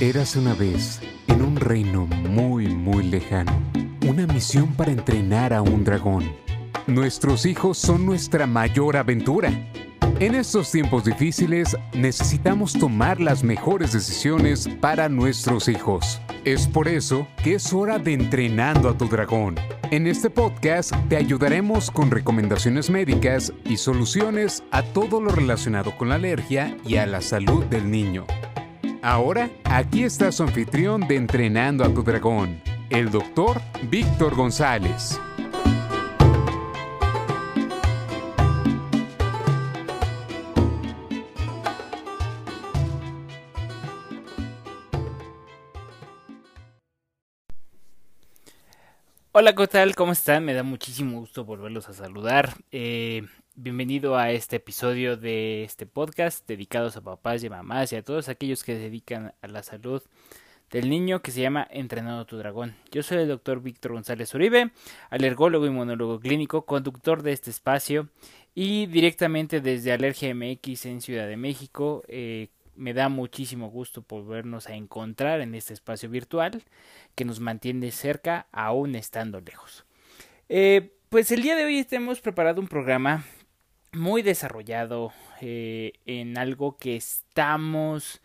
[0.00, 3.52] Érase una vez, en un reino muy, muy lejano,
[4.08, 6.32] una misión para entrenar a un dragón.
[6.88, 9.52] Nuestros hijos son nuestra mayor aventura.
[10.18, 16.20] En estos tiempos difíciles necesitamos tomar las mejores decisiones para nuestros hijos.
[16.44, 19.54] Es por eso que es hora de entrenando a tu dragón.
[19.92, 26.08] En este podcast te ayudaremos con recomendaciones médicas y soluciones a todo lo relacionado con
[26.08, 28.26] la alergia y a la salud del niño.
[29.06, 35.20] Ahora, aquí está su anfitrión de Entrenando a tu Dragón, el doctor Víctor González.
[49.32, 49.94] Hola, ¿qué tal?
[49.94, 50.46] ¿Cómo están?
[50.46, 52.54] Me da muchísimo gusto volverlos a saludar.
[52.70, 53.26] Eh,
[53.56, 58.28] Bienvenido a este episodio de este podcast dedicados a papás y mamás y a todos
[58.28, 60.02] aquellos que se dedican a la salud
[60.72, 62.74] del niño que se llama Entrenando tu Dragón.
[62.90, 64.72] Yo soy el doctor Víctor González Uribe,
[65.08, 68.08] alergólogo y monólogo clínico, conductor de este espacio
[68.56, 72.02] y directamente desde Alergia MX en Ciudad de México.
[72.08, 76.64] Eh, me da muchísimo gusto volvernos a encontrar en este espacio virtual
[77.14, 79.84] que nos mantiene cerca aún estando lejos.
[80.48, 83.24] Eh, pues el día de hoy hemos preparado un programa
[83.94, 88.20] muy desarrollado eh, en algo que estamos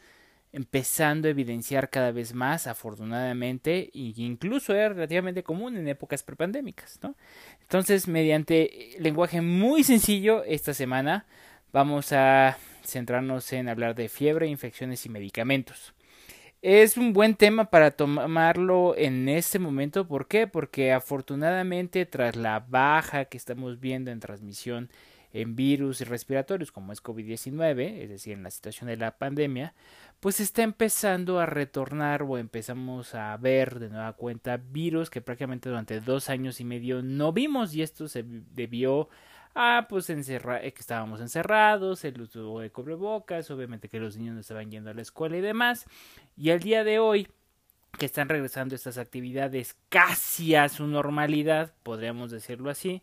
[0.52, 7.00] empezando a evidenciar cada vez más, afortunadamente, e incluso es relativamente común en épocas prepandémicas,
[7.03, 7.16] ¿no?
[7.61, 11.26] Entonces, mediante lenguaje muy sencillo, esta semana
[11.72, 15.94] vamos a centrarnos en hablar de fiebre, infecciones y medicamentos.
[16.61, 20.08] Es un buen tema para tomarlo en este momento.
[20.08, 20.45] ¿Por qué?
[20.45, 24.89] Porque afortunadamente tras la baja que estamos viendo en transmisión
[25.34, 29.74] en virus respiratorios como es COVID-19, es decir, en la situación de la pandemia,
[30.20, 35.70] pues está empezando a retornar o empezamos a ver de nueva cuenta virus que prácticamente
[35.70, 39.10] durante dos años y medio no vimos y esto se debió
[39.56, 44.36] a pues encerrar, eh, que estábamos encerrados, el uso de cubrebocas, obviamente que los niños
[44.36, 45.86] no estaban yendo a la escuela y demás,
[46.38, 47.28] y al día de hoy
[47.98, 53.02] que están regresando estas actividades casi a su normalidad, podríamos decirlo así,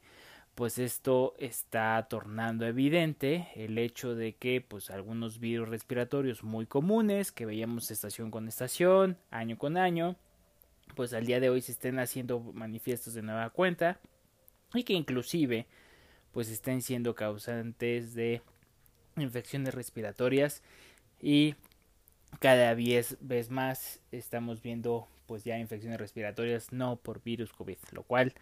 [0.56, 7.30] pues esto está tornando evidente el hecho de que pues algunos virus respiratorios muy comunes
[7.30, 10.16] que veíamos estación con estación, año con año,
[10.94, 14.00] pues al día de hoy se estén haciendo manifiestos de nueva cuenta
[14.72, 15.66] y que inclusive
[16.32, 18.40] pues estén siendo causantes de
[19.18, 20.62] infecciones respiratorias
[21.20, 21.54] y
[22.40, 23.18] cada vez,
[23.50, 28.32] más estamos viendo pues ya infecciones respiratorias no por virus COVID, lo cual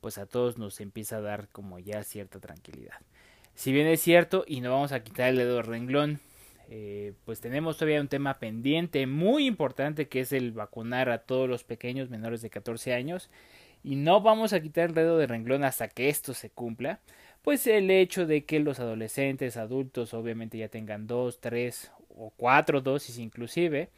[0.00, 2.94] pues a todos nos empieza a dar como ya cierta tranquilidad.
[3.54, 6.20] Si bien es cierto, y no vamos a quitar el dedo de renglón,
[6.70, 11.48] eh, pues tenemos todavía un tema pendiente muy importante que es el vacunar a todos
[11.48, 13.28] los pequeños menores de 14 años
[13.82, 17.00] y no vamos a quitar el dedo de renglón hasta que esto se cumpla,
[17.42, 22.80] pues el hecho de que los adolescentes, adultos, obviamente ya tengan dos, tres o cuatro
[22.80, 23.90] dosis inclusive,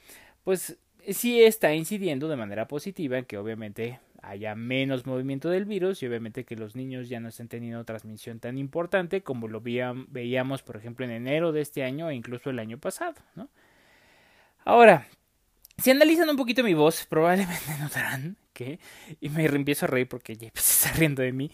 [0.45, 6.03] pues sí está incidiendo de manera positiva en que obviamente haya menos movimiento del virus
[6.03, 10.63] y obviamente que los niños ya no estén teniendo transmisión tan importante como lo veíamos
[10.63, 13.17] por ejemplo en enero de este año e incluso el año pasado
[14.65, 15.09] ahora
[15.77, 18.79] si analizan un poquito mi voz probablemente notarán que
[19.21, 21.51] y me empiezo a reír porque ya se está riendo de mí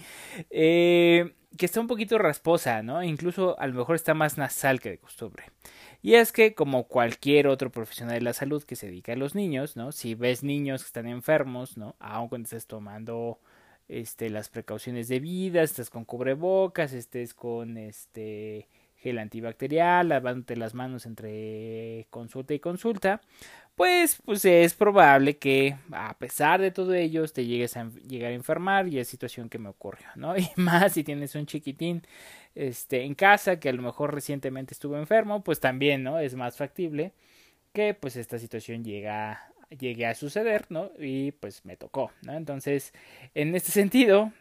[0.50, 4.90] eh, que está un poquito rasposa no incluso a lo mejor está más nasal que
[4.90, 5.44] de costumbre
[6.03, 9.34] y es que, como cualquier otro profesional de la salud que se dedica a los
[9.34, 9.92] niños, ¿no?
[9.92, 11.97] Si ves niños que están enfermos, ¿no?
[11.98, 13.41] Aun cuando estés tomando
[13.88, 21.06] este, las precauciones debidas, estés con cubrebocas, estés con este gel antibacterial, lavándote las manos
[21.06, 23.20] entre consulta y consulta,
[23.78, 28.34] pues, pues es probable que a pesar de todo ello te llegues a llegar a
[28.34, 30.37] enfermar y es situación que me ocurrió, ¿no?
[30.37, 32.03] Y más si tienes un chiquitín
[32.56, 36.19] este, en casa que a lo mejor recientemente estuvo enfermo, pues también, ¿no?
[36.19, 37.12] Es más factible
[37.72, 40.91] que pues esta situación llega, llegue a suceder, ¿no?
[40.98, 42.34] Y pues me tocó, ¿no?
[42.34, 42.92] Entonces,
[43.34, 44.33] en este sentido,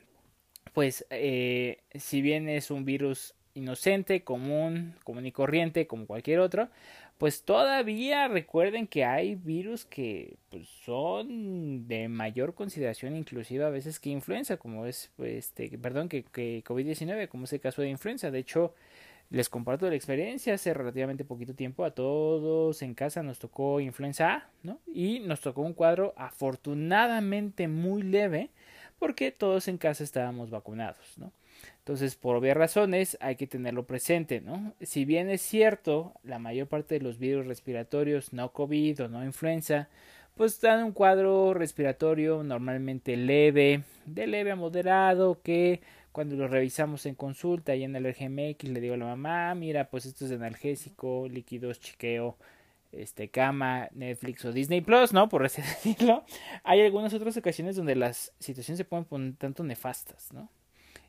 [0.74, 6.70] pues eh, si bien es un virus inocente, común, común y corriente, como cualquier otro,
[7.18, 14.00] pues todavía recuerden que hay virus que pues, son de mayor consideración inclusive a veces
[14.00, 18.30] que influenza, como es, este, perdón, que, que COVID-19, como es el caso de influenza.
[18.30, 18.74] De hecho,
[19.30, 24.34] les comparto la experiencia, hace relativamente poquito tiempo a todos en casa nos tocó influenza
[24.34, 24.80] A, ¿no?
[24.88, 28.52] Y nos tocó un cuadro afortunadamente muy leve,
[29.00, 31.32] porque todos en casa estábamos vacunados, ¿no?
[31.80, 34.74] Entonces, por obvias razones, hay que tenerlo presente, ¿no?
[34.82, 39.24] Si bien es cierto, la mayor parte de los virus respiratorios, no COVID o no
[39.24, 39.88] influenza,
[40.36, 45.82] pues dan un cuadro respiratorio normalmente leve, de leve a moderado, que
[46.12, 49.90] cuando lo revisamos en consulta y en el RGMX le digo a la mamá, mira,
[49.90, 52.38] pues esto es analgésico, líquidos, chiqueo,
[52.92, 55.30] este, cama, Netflix o Disney Plus, ¿no?
[55.30, 56.24] Por así decirlo.
[56.64, 60.50] Hay algunas otras ocasiones donde las situaciones se pueden poner tanto nefastas, ¿no?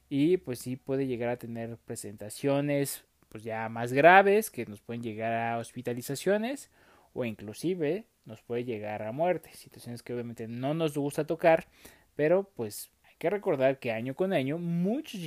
[0.08, 5.02] Y pues sí puede llegar a tener presentaciones pues ya más graves que nos pueden
[5.02, 6.70] llegar a hospitalizaciones
[7.12, 11.66] o inclusive nos puede llegar a muerte, situaciones que obviamente no nos gusta tocar,
[12.14, 15.20] pero pues hay que recordar que año con año muchos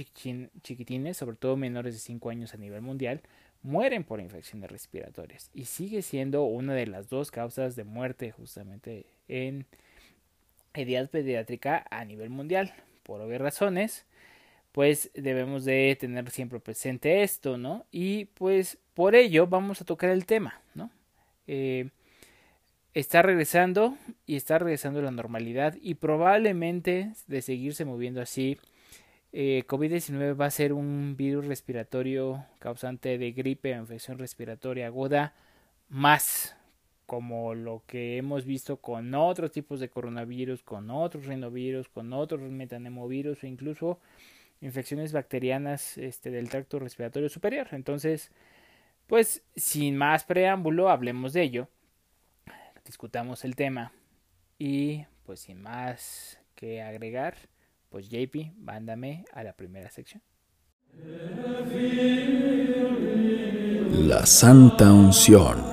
[0.61, 3.21] chiquitines, sobre todo menores de 5 años a nivel mundial,
[3.63, 9.05] mueren por infecciones respiratorias y sigue siendo una de las dos causas de muerte justamente
[9.27, 9.65] en
[10.73, 12.73] edad pediátrica a nivel mundial,
[13.03, 14.05] por obvias razones
[14.71, 17.85] pues debemos de tener siempre presente esto, ¿no?
[17.91, 20.91] Y pues por ello vamos a tocar el tema, ¿no?
[21.47, 21.89] Eh,
[22.93, 28.57] está regresando y está regresando la normalidad y probablemente de seguirse moviendo así,
[29.33, 35.33] eh, COVID-19 va a ser un virus respiratorio causante de gripe o infección respiratoria aguda
[35.87, 36.55] más
[37.05, 42.41] como lo que hemos visto con otros tipos de coronavirus, con otros rinovirus, con otros
[42.41, 43.99] metanemovirus o incluso
[44.61, 47.67] infecciones bacterianas este, del tracto respiratorio superior.
[47.71, 48.31] Entonces,
[49.07, 51.67] pues sin más preámbulo, hablemos de ello,
[52.85, 53.91] discutamos el tema
[54.57, 57.35] y pues sin más que agregar,
[57.89, 60.21] pues JP, mándame a la primera sección.
[64.07, 65.70] La Santa Unción.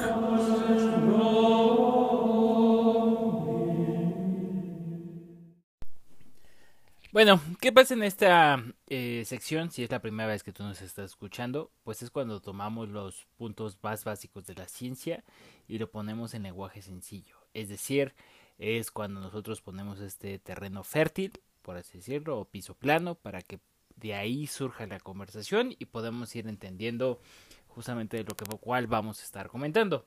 [7.10, 9.70] Bueno, ¿qué pasa en esta eh, sección?
[9.70, 13.26] Si es la primera vez que tú nos estás escuchando, pues es cuando tomamos los
[13.38, 15.24] puntos más básicos de la ciencia
[15.66, 17.36] y lo ponemos en lenguaje sencillo.
[17.54, 18.14] Es decir,
[18.58, 21.32] es cuando nosotros ponemos este terreno fértil,
[21.62, 23.58] por así decirlo, o piso plano, para que
[23.96, 27.22] de ahí surja la conversación y podamos ir entendiendo
[27.68, 30.04] justamente lo que cual vamos a estar comentando.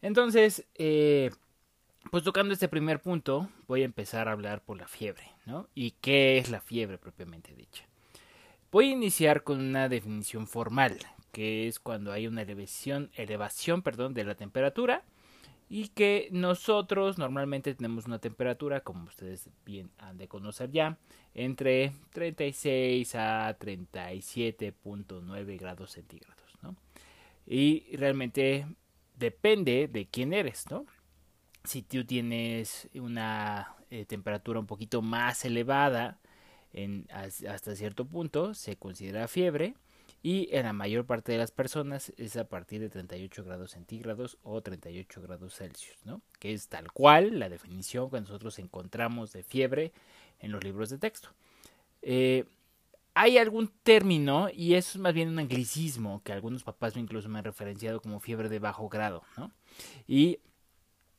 [0.00, 1.30] Entonces, eh,
[2.10, 5.68] pues tocando este primer punto, voy a empezar a hablar por la fiebre, ¿no?
[5.74, 7.84] ¿Y qué es la fiebre propiamente dicha?
[8.70, 10.98] Voy a iniciar con una definición formal,
[11.32, 15.04] que es cuando hay una elevación, elevación perdón, de la temperatura
[15.70, 20.98] y que nosotros normalmente tenemos una temperatura, como ustedes bien han de conocer ya,
[21.34, 26.74] entre 36 a 37.9 grados centígrados, ¿no?
[27.46, 28.66] Y realmente
[29.16, 30.86] depende de quién eres, ¿no?
[31.68, 36.18] Si tú tienes una eh, temperatura un poquito más elevada
[36.72, 39.74] en, hasta cierto punto se considera fiebre
[40.22, 44.38] y en la mayor parte de las personas es a partir de 38 grados centígrados
[44.42, 46.22] o 38 grados Celsius, ¿no?
[46.38, 49.92] que es tal cual la definición que nosotros encontramos de fiebre
[50.40, 51.30] en los libros de texto.
[52.02, 52.44] Eh,
[53.14, 57.40] hay algún término, y eso es más bien un anglicismo, que algunos papás incluso me
[57.40, 59.50] han referenciado como fiebre de bajo grado, ¿no?
[60.06, 60.38] Y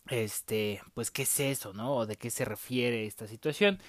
[0.09, 1.95] este, pues qué es eso, ¿no?
[1.95, 3.79] O de qué se refiere esta situación.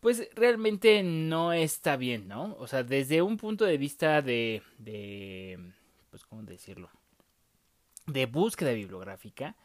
[0.00, 2.54] Pues realmente no está bien, ¿no?
[2.58, 5.58] O sea, desde un punto de vista de, de
[6.10, 6.90] pues, ¿cómo decirlo?
[8.06, 9.56] De búsqueda bibliográfica,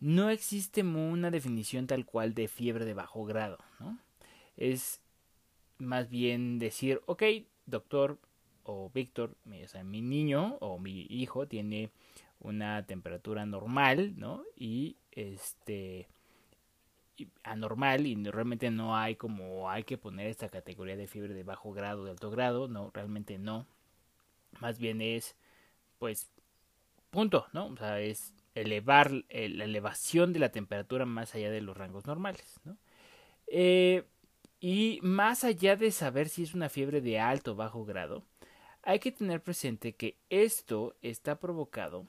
[0.00, 3.98] no existe una definición tal cual de fiebre de bajo grado, ¿no?
[4.56, 5.00] Es
[5.78, 7.22] más bien decir, ok,
[7.66, 8.18] doctor
[8.64, 11.90] o Víctor, o sea, mi niño o mi hijo tiene
[12.40, 14.44] una temperatura normal, ¿no?
[14.56, 16.08] Y este
[17.44, 21.72] anormal y realmente no hay como hay que poner esta categoría de fiebre de bajo
[21.72, 23.66] grado, de alto grado, no, realmente no.
[24.60, 25.36] Más bien es,
[25.98, 26.30] pues,
[27.10, 27.66] punto, ¿no?
[27.66, 29.24] O sea, es elevar la
[29.64, 32.76] elevación de la temperatura más allá de los rangos normales, ¿no?
[33.46, 34.04] Eh,
[34.60, 38.24] y más allá de saber si es una fiebre de alto o bajo grado,
[38.82, 42.06] hay que tener presente que esto está provocado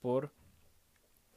[0.00, 0.32] por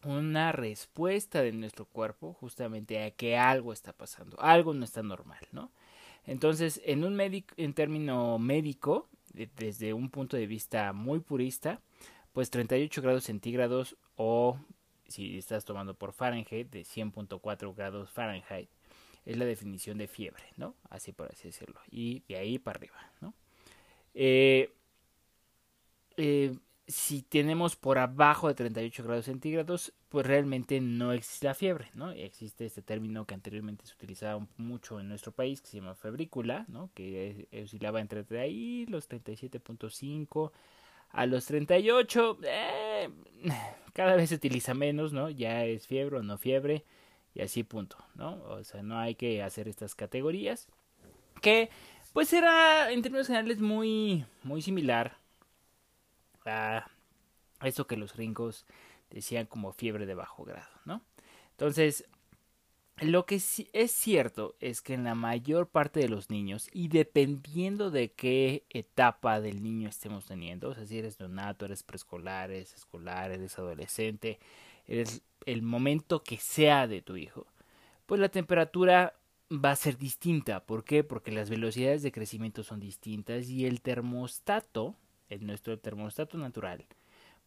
[0.08, 5.46] una respuesta de nuestro cuerpo justamente a que algo está pasando, algo no está normal,
[5.52, 5.72] ¿no?
[6.26, 11.80] Entonces, en un en término médico, desde un punto de vista muy purista,
[12.34, 14.60] pues 38 grados centígrados o
[15.08, 18.70] si estás tomando por Fahrenheit de 100.4 grados Fahrenheit
[19.26, 20.76] es la definición de fiebre, ¿no?
[20.90, 21.80] Así por así decirlo.
[21.90, 23.34] Y de ahí para arriba, ¿no?
[24.14, 24.74] Eh,
[26.18, 26.58] eh,
[26.88, 32.12] si tenemos por abajo de 38 grados centígrados, pues realmente no existe la fiebre, ¿no?
[32.12, 36.66] Existe este término que anteriormente se utilizaba mucho en nuestro país, que se llama febrícula,
[36.70, 36.90] ¿no?
[36.94, 40.52] Que oscilaba entre ahí los 37.5
[41.10, 43.10] a los 38, eh,
[43.94, 45.30] cada vez se utiliza menos, ¿no?
[45.30, 46.86] Ya es fiebre o no fiebre,
[47.34, 48.42] y así punto, ¿no?
[48.46, 50.68] O sea, no hay que hacer estas categorías,
[51.42, 51.70] que
[52.14, 55.18] pues era en términos generales muy, muy similar
[56.48, 56.90] a
[57.62, 58.66] eso que los gringos
[59.10, 61.02] decían como fiebre de bajo grado, ¿no?
[61.52, 62.06] Entonces,
[63.00, 66.88] lo que sí es cierto es que en la mayor parte de los niños, y
[66.88, 72.52] dependiendo de qué etapa del niño estemos teniendo, o sea, si eres neonato, eres preescolar,
[72.52, 74.40] eres escolar, eres adolescente,
[74.88, 77.46] eres el momento que sea de tu hijo,
[78.08, 79.14] pues la temperatura
[79.52, 80.66] va a ser distinta.
[80.66, 81.04] ¿Por qué?
[81.04, 84.96] Porque las velocidades de crecimiento son distintas y el termostato,
[85.30, 86.86] el nuestro termostato natural,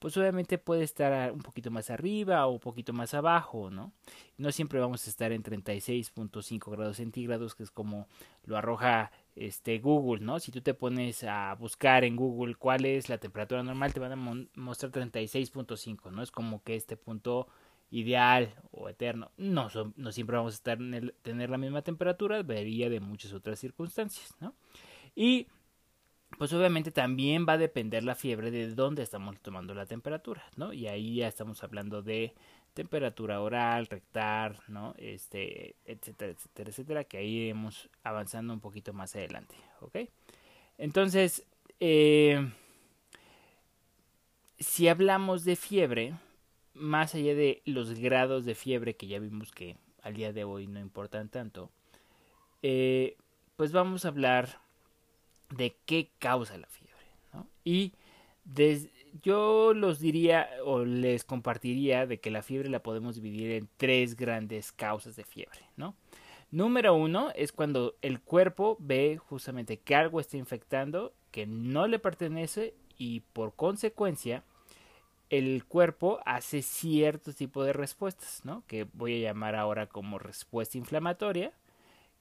[0.00, 3.92] pues obviamente puede estar un poquito más arriba o un poquito más abajo, ¿no?
[4.38, 8.08] No siempre vamos a estar en 36.5 grados centígrados, que es como
[8.44, 10.40] lo arroja este Google, ¿no?
[10.40, 14.12] Si tú te pones a buscar en Google cuál es la temperatura normal, te van
[14.12, 16.22] a mostrar 36.5, ¿no?
[16.22, 17.46] Es como que este punto
[17.90, 19.32] ideal o eterno.
[19.36, 23.58] No, no siempre vamos a estar en tener la misma temperatura, varía de muchas otras
[23.58, 24.54] circunstancias, ¿no?
[25.14, 25.48] Y
[26.38, 30.72] pues obviamente también va a depender la fiebre de dónde estamos tomando la temperatura, ¿no?
[30.72, 32.34] Y ahí ya estamos hablando de
[32.74, 34.94] temperatura oral, rectal, ¿no?
[34.96, 40.08] Este, etcétera, etcétera, etcétera, que ahí iremos avanzando un poquito más adelante, ¿ok?
[40.78, 41.44] Entonces,
[41.80, 42.50] eh,
[44.58, 46.14] si hablamos de fiebre,
[46.74, 50.66] más allá de los grados de fiebre que ya vimos que al día de hoy
[50.66, 51.70] no importan tanto,
[52.62, 53.16] eh,
[53.56, 54.60] pues vamos a hablar
[55.50, 56.90] de qué causa la fiebre.
[57.32, 57.46] ¿no?
[57.64, 57.92] Y
[59.22, 64.16] yo los diría o les compartiría de que la fiebre la podemos dividir en tres
[64.16, 65.60] grandes causas de fiebre.
[65.76, 65.94] ¿no?
[66.50, 71.98] Número uno es cuando el cuerpo ve justamente que algo está infectando, que no le
[71.98, 74.42] pertenece y por consecuencia
[75.30, 78.64] el cuerpo hace cierto tipo de respuestas, ¿no?
[78.66, 81.52] Que voy a llamar ahora como respuesta inflamatoria,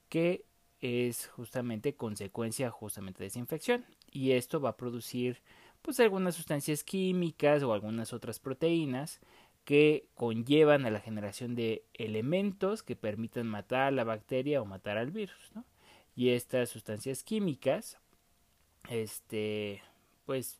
[0.09, 0.45] que
[0.81, 5.41] es justamente consecuencia justamente de esa infección y esto va a producir
[5.81, 9.19] pues algunas sustancias químicas o algunas otras proteínas
[9.65, 14.98] que conllevan a la generación de elementos que permitan matar a la bacteria o matar
[14.98, 15.51] al virus.
[16.15, 17.98] Y estas sustancias químicas
[18.89, 19.81] este
[20.25, 20.59] pues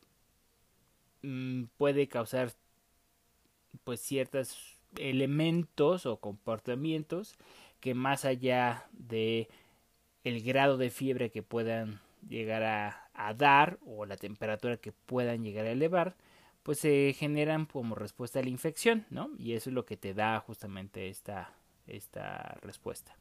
[1.22, 2.52] mm, puede causar
[3.84, 7.36] pues ciertos elementos o comportamientos
[7.80, 9.48] que más allá de
[10.24, 15.66] el grado de fiebre que puedan llegar a, dar o la temperatura que puedan llegar
[15.66, 16.16] a elevar,
[16.62, 19.30] pues se generan como respuesta a la infección, ¿no?
[19.38, 21.52] Y eso es lo que te da justamente esta,
[21.86, 23.14] esta respuesta.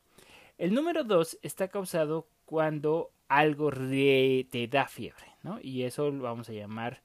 [0.57, 5.59] El número dos está causado cuando algo te da fiebre, ¿no?
[5.61, 7.01] Y eso lo vamos a llamar,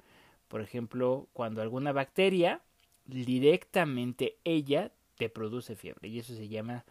[0.48, 2.60] por ejemplo, cuando alguna bacteria
[3.06, 6.84] directamente ella te produce fiebre y eso se llama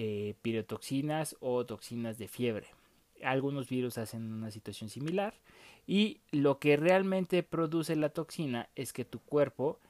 [0.00, 2.68] eh, pirotoxinas o toxinas de fiebre.
[3.20, 5.34] Algunos virus hacen una situación similar
[5.88, 9.80] y lo que realmente produce la toxina es que tu cuerpo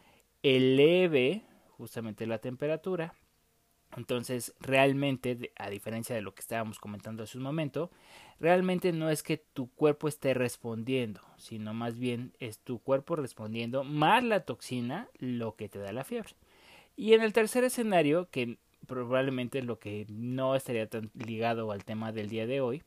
[0.42, 1.42] eleve
[1.76, 3.16] justamente la temperatura.
[3.98, 7.90] Entonces, realmente, a diferencia de lo que estábamos comentando hace un momento,
[8.40, 13.84] realmente no es que tu cuerpo esté respondiendo, sino más bien es tu cuerpo respondiendo
[13.84, 16.30] más la toxina lo que te da la fiebre.
[16.96, 18.56] Y en el tercer escenario, que
[18.86, 22.82] probablemente lo que no estaría tan ligado al tema del día de hoy,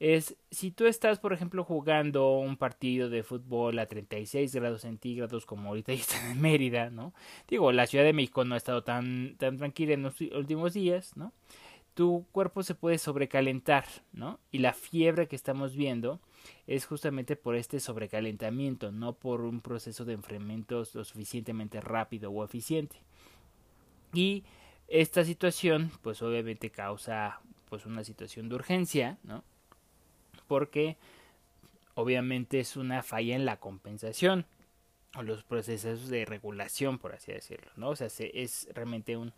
[0.00, 5.44] es si tú estás, por ejemplo, jugando un partido de fútbol a 36 grados centígrados
[5.44, 7.12] como ahorita está en Mérida, ¿no?
[7.46, 11.16] Digo, la Ciudad de México no ha estado tan, tan tranquila en los últimos días,
[11.16, 11.32] ¿no?
[11.92, 14.40] Tu cuerpo se puede sobrecalentar, ¿no?
[14.50, 16.18] Y la fiebre que estamos viendo
[16.66, 22.42] es justamente por este sobrecalentamiento, no por un proceso de enfriamiento lo suficientemente rápido o
[22.42, 22.96] eficiente.
[24.14, 24.44] Y
[24.90, 29.44] esta situación, pues obviamente causa pues una situación de urgencia, ¿no?
[30.48, 30.96] Porque
[31.94, 34.44] obviamente es una falla en la compensación
[35.16, 37.90] o los procesos de regulación, por así decirlo, ¿no?
[37.90, 39.32] O sea, es realmente un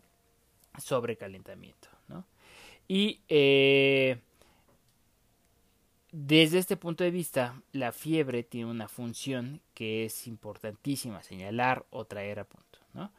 [0.77, 2.25] sobrecalentamiento, ¿no?
[2.87, 4.19] Y eh,
[6.11, 12.05] desde este punto de vista, la fiebre tiene una función que es importantísima señalar o
[12.05, 13.11] traer a punto, ¿no?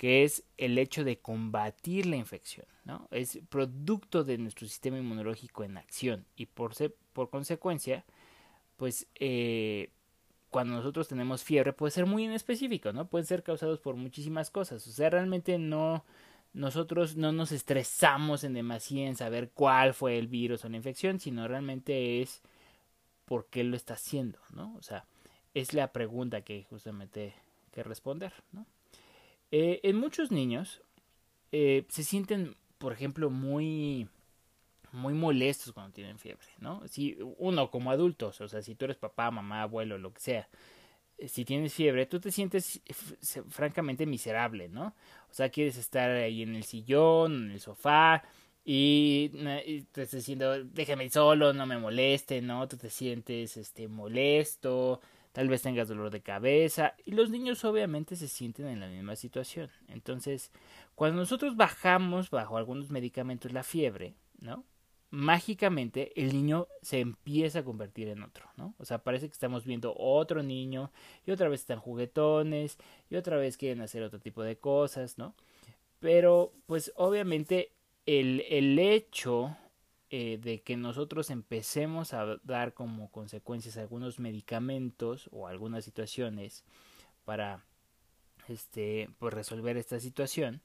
[0.00, 3.06] Que es el hecho de combatir la infección, ¿no?
[3.10, 6.72] Es producto de nuestro sistema inmunológico en acción y por,
[7.12, 8.06] por consecuencia,
[8.78, 9.90] pues eh,
[10.48, 13.08] cuando nosotros tenemos fiebre puede ser muy inespecífico, ¿no?
[13.08, 14.86] Pueden ser causados por muchísimas cosas.
[14.86, 16.02] O sea, realmente no,
[16.54, 21.20] nosotros no nos estresamos en demasía en saber cuál fue el virus o la infección,
[21.20, 22.40] sino realmente es
[23.26, 24.74] por qué lo está haciendo, ¿no?
[24.78, 25.04] O sea,
[25.52, 27.34] es la pregunta que justamente
[27.70, 28.64] que responder, ¿no?
[29.50, 30.82] Eh, en muchos niños
[31.52, 34.08] eh, se sienten, por ejemplo, muy
[34.92, 36.82] muy molestos cuando tienen fiebre, ¿no?
[36.88, 40.48] Si uno como adultos, o sea, si tú eres papá, mamá, abuelo, lo que sea,
[41.18, 42.80] eh, si tienes fiebre, tú te sientes
[43.48, 44.94] francamente miserable, ¿no?
[45.30, 48.24] O sea, quieres estar ahí en el sillón, en el sofá,
[48.64, 49.30] y,
[49.92, 52.68] te estás diciendo, déjame solo, no me moleste, ¿no?
[52.68, 55.00] Tú te sientes este molesto,
[55.40, 59.16] tal vez tengas dolor de cabeza, y los niños obviamente se sienten en la misma
[59.16, 59.70] situación.
[59.88, 60.52] Entonces,
[60.94, 64.66] cuando nosotros bajamos bajo algunos medicamentos la fiebre, ¿no?
[65.08, 68.74] mágicamente el niño se empieza a convertir en otro, ¿no?
[68.76, 70.92] O sea, parece que estamos viendo otro niño
[71.24, 72.76] y otra vez están juguetones
[73.08, 75.34] y otra vez quieren hacer otro tipo de cosas, ¿no?
[76.00, 77.72] Pero, pues obviamente
[78.04, 79.56] el, el hecho
[80.10, 86.64] eh, de que nosotros empecemos a dar como consecuencias algunos medicamentos o algunas situaciones
[87.24, 87.64] para
[88.48, 90.60] este pues resolver esta situación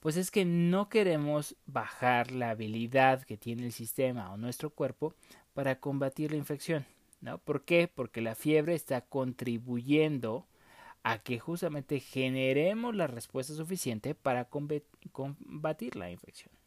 [0.00, 5.14] pues es que no queremos bajar la habilidad que tiene el sistema o nuestro cuerpo
[5.52, 6.86] para combatir la infección.
[7.20, 7.38] ¿no?
[7.38, 7.86] ¿Por qué?
[7.86, 10.46] Porque la fiebre está contribuyendo
[11.02, 16.59] a que justamente generemos la respuesta suficiente para combatir la infección.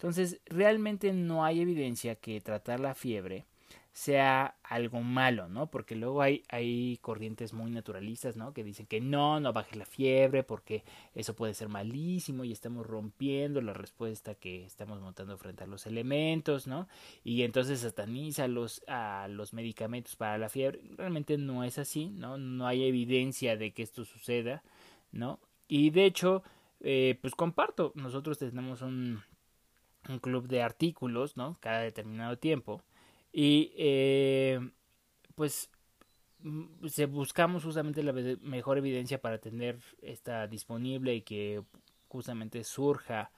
[0.00, 3.44] Entonces, realmente no hay evidencia que tratar la fiebre
[3.92, 5.70] sea algo malo, ¿no?
[5.70, 8.54] Porque luego hay, hay corrientes muy naturalistas, ¿no?
[8.54, 12.86] Que dicen que no, no baje la fiebre porque eso puede ser malísimo y estamos
[12.86, 16.88] rompiendo la respuesta que estamos montando frente a los elementos, ¿no?
[17.24, 20.80] Y entonces sataniza los, a los medicamentos para la fiebre.
[20.96, 22.38] Realmente no es así, ¿no?
[22.38, 24.62] No hay evidencia de que esto suceda,
[25.12, 25.40] ¿no?
[25.68, 26.42] Y de hecho,
[26.80, 29.22] eh, pues comparto, nosotros tenemos un,
[30.08, 31.56] un club de artículos, ¿no?
[31.60, 32.82] Cada determinado tiempo
[33.32, 34.60] y eh,
[35.34, 35.70] pues
[36.40, 41.62] mm, se buscamos justamente la mejor evidencia para tener esta disponible y que
[42.08, 43.30] justamente surja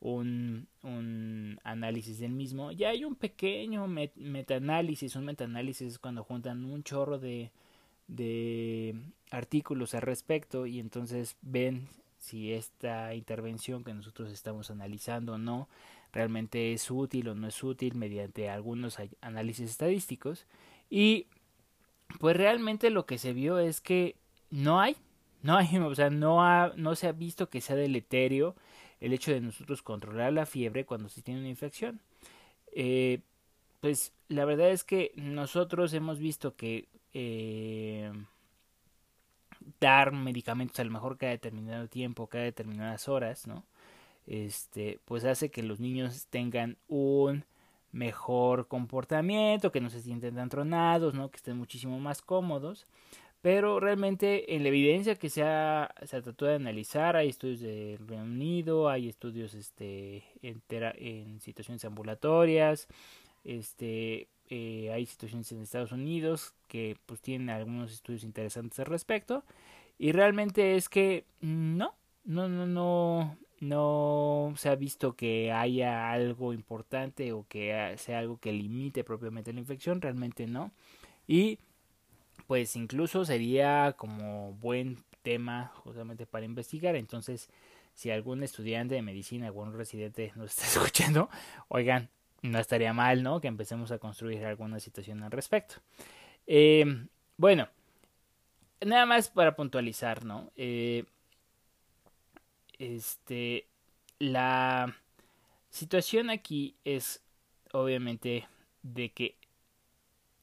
[0.00, 2.72] un, un análisis del mismo.
[2.72, 7.50] Ya hay un pequeño metaanálisis, un metaanálisis es cuando juntan un chorro de,
[8.06, 8.94] de
[9.30, 11.88] artículos al respecto y entonces ven
[12.18, 15.68] si esta intervención que nosotros estamos analizando o no
[16.12, 20.46] realmente es útil o no es útil mediante algunos análisis estadísticos.
[20.90, 21.26] Y
[22.18, 24.16] pues realmente lo que se vio es que
[24.50, 24.96] no hay
[25.42, 28.56] no hay o sea no ha, no se ha visto que sea deleterio
[29.00, 32.00] el hecho de nosotros controlar la fiebre cuando se tiene una infección.
[32.72, 33.20] Eh,
[33.80, 38.12] pues la verdad es que nosotros hemos visto que eh,
[39.80, 43.64] dar medicamentos a lo mejor cada determinado tiempo cada determinadas horas no
[44.28, 47.44] este, pues hace que los niños tengan un
[47.92, 51.30] mejor comportamiento, que no se sienten tan tronados, ¿no?
[51.30, 52.86] que estén muchísimo más cómodos.
[53.40, 57.98] Pero realmente en la evidencia que se ha, se tratado de analizar, hay estudios de
[58.06, 62.88] Reino Unido, hay estudios este, en, en situaciones ambulatorias,
[63.44, 69.44] este, eh, hay situaciones en Estados Unidos que pues tienen algunos estudios interesantes al respecto.
[69.98, 76.52] Y realmente es que no, no, no, no, no se ha visto que haya algo
[76.52, 80.70] importante o que sea algo que limite propiamente la infección, realmente no.
[81.26, 81.58] Y
[82.46, 86.96] pues incluso sería como buen tema justamente para investigar.
[86.96, 87.50] Entonces,
[87.94, 91.28] si algún estudiante de medicina, algún residente nos está escuchando,
[91.68, 92.08] oigan,
[92.42, 93.40] no estaría mal, ¿no?
[93.40, 95.76] Que empecemos a construir alguna situación al respecto.
[96.46, 96.84] Eh,
[97.36, 97.68] bueno,
[98.80, 100.50] nada más para puntualizar, ¿no?
[100.56, 101.04] Eh,
[102.78, 103.66] este,
[104.18, 104.96] la
[105.70, 107.22] situación aquí es
[107.72, 108.46] obviamente
[108.82, 109.36] de que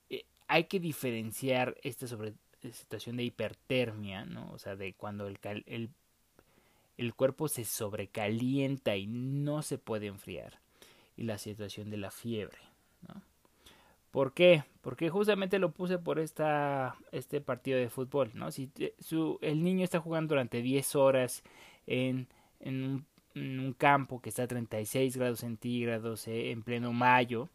[0.10, 2.34] eh, hay que diferenciar esta sobre
[2.71, 4.52] situación de hipertermia, ¿no?
[4.52, 5.89] O sea, de cuando el, el,
[6.98, 10.60] el cuerpo se sobrecalienta y no se puede enfriar.
[11.17, 12.58] Y la situación de la fiebre,
[13.08, 13.21] ¿no?
[14.12, 14.63] ¿Por qué?
[14.82, 18.50] Porque justamente lo puse por esta, este partido de fútbol, ¿no?
[18.50, 18.71] Si
[19.41, 21.43] el niño está jugando durante 10 horas
[21.88, 22.28] en,
[22.60, 27.50] en, un, campo que está a 36 grados centígrados eh, en pleno mayo,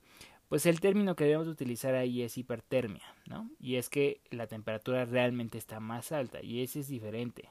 [0.48, 3.48] pues el término que debemos utilizar ahí es hipertermia, ¿no?
[3.60, 7.48] Y es que la temperatura realmente está más alta y ese es diferente.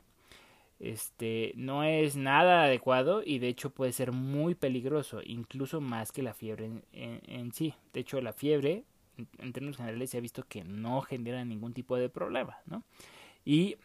[0.80, 6.24] Este no es nada adecuado y de hecho puede ser muy peligroso, incluso más que
[6.24, 7.74] la fiebre en, en sí.
[7.94, 8.86] De hecho, la fiebre
[9.40, 12.84] en, términos generales se ha visto que no genera ningún tipo de problema, ¿no?
[13.46, 13.78] Y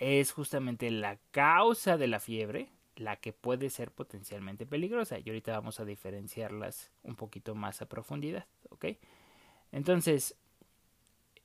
[0.00, 5.18] es justamente la causa de la fiebre la que puede ser potencialmente peligrosa.
[5.18, 8.86] Y ahorita vamos a diferenciarlas un poquito más a profundidad, ¿ok?
[9.72, 10.36] Entonces,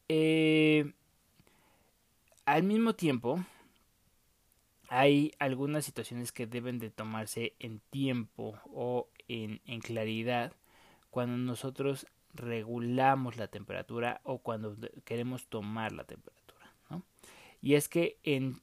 [0.09, 0.93] eh,
[2.45, 3.43] al mismo tiempo,
[4.89, 10.53] hay algunas situaciones que deben de tomarse en tiempo o en, en claridad
[11.09, 16.34] cuando nosotros regulamos la temperatura o cuando queremos tomar la temperatura.
[17.65, 18.61] Y es que en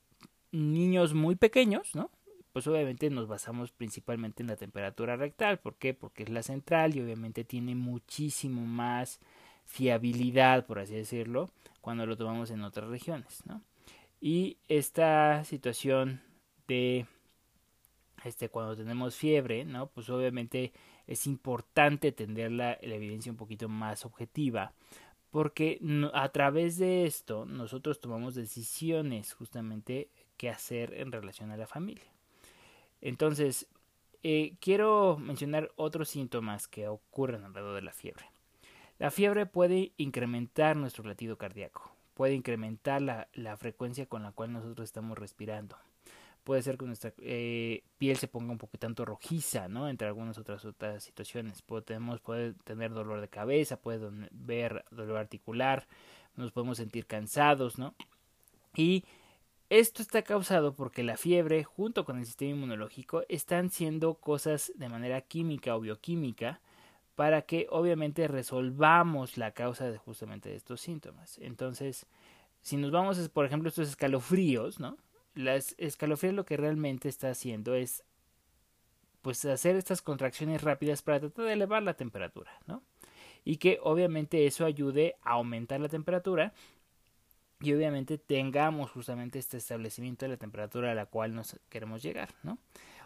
[0.53, 2.11] niños muy pequeños, ¿no?
[2.53, 5.59] pues obviamente nos basamos principalmente en la temperatura rectal.
[5.59, 5.95] ¿Por qué?
[5.95, 9.21] Porque es la central y obviamente tiene muchísimo más
[9.65, 13.63] fiabilidad, por así decirlo, cuando lo tomamos en otras regiones, ¿no?
[14.21, 16.21] Y esta situación
[16.69, 17.07] de
[18.25, 19.89] este cuando tenemos fiebre, ¿no?
[19.89, 20.73] Pues obviamente
[21.07, 24.75] es importante tener la, evidencia un poquito más objetiva,
[25.33, 25.81] porque
[26.13, 32.13] a través de esto nosotros tomamos decisiones justamente que hacer en relación a la familia.
[33.01, 33.67] Entonces,
[34.23, 38.27] eh, quiero mencionar otros síntomas que ocurren alrededor de la fiebre.
[38.99, 44.53] La fiebre puede incrementar nuestro latido cardíaco, puede incrementar la, la frecuencia con la cual
[44.53, 45.79] nosotros estamos respirando.
[46.45, 49.89] Puede ser que nuestra eh, piel se ponga un poco tanto rojiza, ¿no?
[49.89, 51.63] Entre algunas otras otras situaciones.
[51.63, 55.87] Podemos puede tener dolor de cabeza, puede ver dolor articular,
[56.35, 57.95] nos podemos sentir cansados, ¿no?
[58.75, 59.05] Y
[59.71, 64.89] esto está causado porque la fiebre, junto con el sistema inmunológico, están siendo cosas de
[64.89, 66.61] manera química o bioquímica
[67.15, 71.39] para que obviamente resolvamos la causa de justamente estos síntomas.
[71.39, 72.07] Entonces,
[72.61, 74.97] si nos vamos, por ejemplo, estos escalofríos, ¿no?
[75.35, 78.05] Las escalofríos lo que realmente está haciendo es
[79.23, 82.83] pues hacer estas contracciones rápidas para tratar de elevar la temperatura, ¿no?
[83.45, 86.53] Y que obviamente eso ayude a aumentar la temperatura
[87.61, 92.31] y obviamente tengamos justamente este establecimiento de la temperatura a la cual nos queremos llegar,
[92.43, 92.59] ¿no?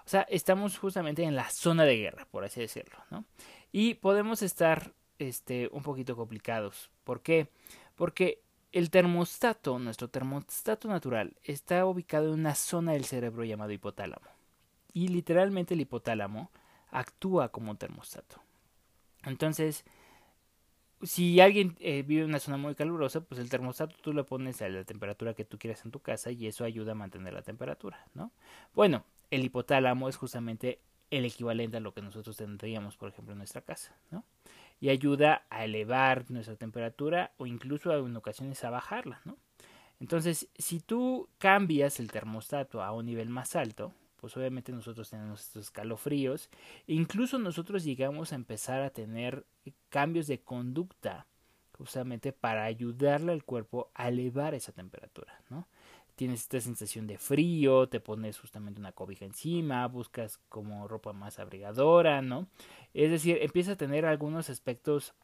[0.07, 3.25] O sea, estamos justamente en la zona de guerra, por así decirlo, ¿no?
[3.73, 6.91] Y podemos estar este, un poquito complicados.
[7.05, 7.49] ¿Por qué?
[7.97, 8.41] Porque
[8.77, 14.27] el termostato, nuestro termostato natural, está ubicado en una zona del cerebro llamado hipotálamo.
[14.93, 16.51] Y literalmente el hipotálamo
[16.91, 18.37] actúa como un termostato.
[19.25, 19.83] Entonces,
[21.03, 24.61] si alguien eh, vive en una zona muy calurosa, pues el termostato tú lo pones
[24.61, 27.41] a la temperatura que tú quieras en tu casa y eso ayuda a mantener la
[27.41, 28.31] temperatura, ¿no?
[28.75, 33.39] Bueno, el hipotálamo es justamente el equivalente a lo que nosotros tendríamos, por ejemplo, en
[33.39, 34.23] nuestra casa, ¿no?
[34.81, 39.37] Y ayuda a elevar nuestra temperatura o incluso en ocasiones a bajarla, ¿no?
[40.01, 45.41] Entonces, si tú cambias el termostato a un nivel más alto, pues obviamente nosotros tenemos
[45.41, 46.51] estos escalofríos,
[46.87, 49.47] e incluso nosotros llegamos a empezar a tener
[49.89, 51.27] cambios de conducta,
[51.73, 55.69] justamente para ayudarle al cuerpo a elevar esa temperatura, ¿no?
[56.17, 61.39] Tienes esta sensación de frío, te pones justamente una cobija encima, buscas como ropa más
[61.39, 62.49] abrigadora, ¿no?
[62.95, 65.15] Es decir, empieza a tener algunos aspectos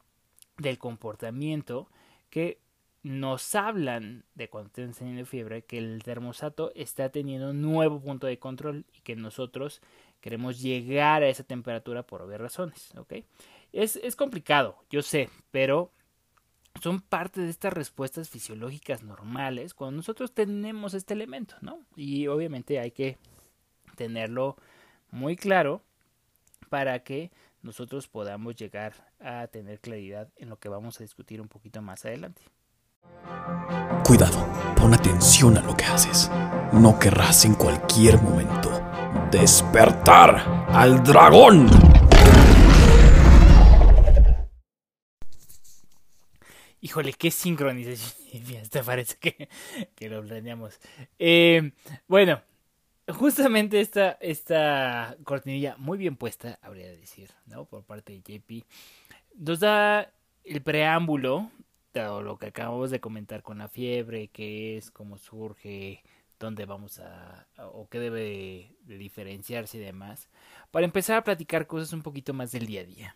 [0.57, 1.89] del comportamiento
[2.29, 2.59] que
[3.01, 8.27] nos hablan de cuando tienes teniendo fiebre que el termostato está teniendo un nuevo punto
[8.27, 9.81] de control y que nosotros
[10.21, 13.15] queremos llegar a esa temperatura por obvias razones, ¿ok?
[13.73, 15.91] Es, es complicado, yo sé, pero
[16.83, 21.79] son parte de estas respuestas fisiológicas normales cuando nosotros tenemos este elemento, ¿no?
[21.95, 23.17] Y obviamente hay que
[23.95, 24.57] tenerlo
[25.09, 25.81] muy claro
[26.67, 31.47] para que nosotros podamos llegar a tener claridad en lo que vamos a discutir un
[31.47, 32.41] poquito más adelante.
[34.03, 36.29] Cuidado, pon atención a lo que haces.
[36.73, 38.81] No querrás en cualquier momento
[39.31, 41.92] despertar al dragón.
[46.83, 48.61] Híjole, qué sincronización.
[48.61, 49.47] Hasta parece que,
[49.95, 50.81] que lo planeamos.
[51.17, 51.71] Eh,
[52.09, 52.41] bueno,
[53.07, 57.63] justamente esta, esta cortinilla muy bien puesta, habría de decir, ¿no?
[57.63, 58.65] Por parte de JP,
[59.37, 60.11] nos da
[60.43, 61.49] el preámbulo
[61.93, 66.03] de lo que acabamos de comentar con la fiebre, qué es, cómo surge,
[66.37, 70.27] dónde vamos a, o qué debe de diferenciarse y demás,
[70.69, 73.15] para empezar a platicar cosas un poquito más del día a día.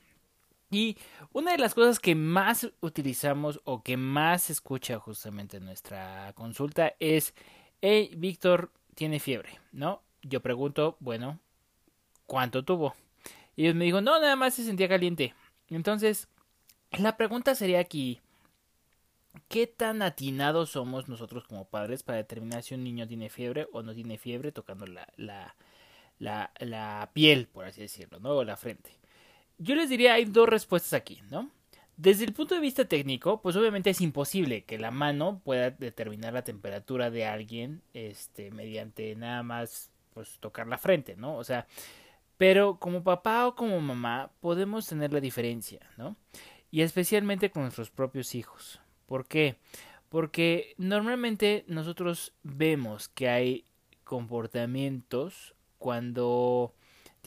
[0.70, 0.98] Y
[1.32, 6.34] una de las cosas que más utilizamos o que más se escucha justamente en nuestra
[6.34, 7.34] consulta es,
[7.82, 10.02] hey, Víctor tiene fiebre, ¿no?
[10.24, 11.40] Yo pregunto, bueno,
[12.26, 12.96] ¿cuánto tuvo?
[13.56, 15.34] Y ellos me dijo, no, nada más se sentía caliente.
[15.70, 16.28] Entonces,
[16.92, 18.20] la pregunta sería aquí,
[19.48, 23.84] ¿qué tan atinados somos nosotros como padres para determinar si un niño tiene fiebre o
[23.84, 25.56] no tiene fiebre tocando la, la,
[26.20, 28.32] la, la piel, por así decirlo, ¿no?
[28.32, 28.98] O la frente.
[29.58, 31.50] Yo les diría, hay dos respuestas aquí, ¿no?
[31.98, 36.32] Desde el punto de vista técnico, pues obviamente es imposible que la mano pueda determinar
[36.34, 41.36] la temperatura de alguien este, mediante nada más pues tocar la frente, ¿no?
[41.38, 41.66] O sea,
[42.38, 46.16] pero como papá o como mamá podemos tener la diferencia, ¿no?
[46.70, 48.80] Y especialmente con nuestros propios hijos.
[49.08, 49.58] ¿Por qué?
[50.10, 53.66] Porque normalmente nosotros vemos que hay
[54.04, 56.74] comportamientos cuando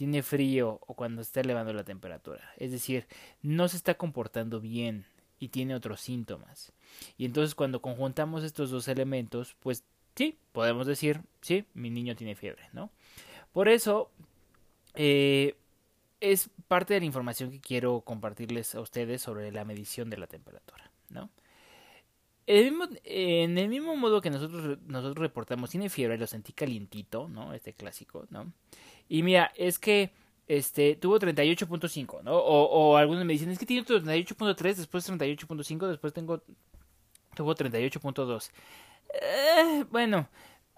[0.01, 2.55] tiene frío o cuando está elevando la temperatura.
[2.57, 3.07] Es decir,
[3.43, 5.05] no se está comportando bien
[5.39, 6.73] y tiene otros síntomas.
[7.19, 9.85] Y entonces cuando conjuntamos estos dos elementos, pues
[10.15, 12.89] sí, podemos decir, sí, mi niño tiene fiebre, ¿no?
[13.53, 14.11] Por eso,
[14.95, 15.55] eh,
[16.21, 20.27] es parte de la información que quiero compartirles a ustedes sobre la medición de la
[20.27, 21.29] temperatura, ¿no?
[22.47, 27.55] en el mismo modo que nosotros, nosotros reportamos, tiene fiebre, lo sentí calientito, ¿no?
[27.55, 28.53] Este clásico, ¿no?
[29.11, 30.12] Y mira, es que
[30.46, 32.37] este tuvo 38.5, ¿no?
[32.37, 36.40] O, algunos me dicen, es que tiene 38.3, después 38.5, después tengo
[37.35, 38.51] tuvo 38.2.
[39.20, 40.29] Eh, bueno,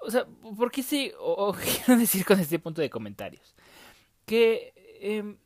[0.01, 1.12] o sea, ¿por qué sí?
[1.21, 1.53] O,
[1.85, 3.55] quiero decir con este punto de comentarios
[4.25, 5.37] que eh,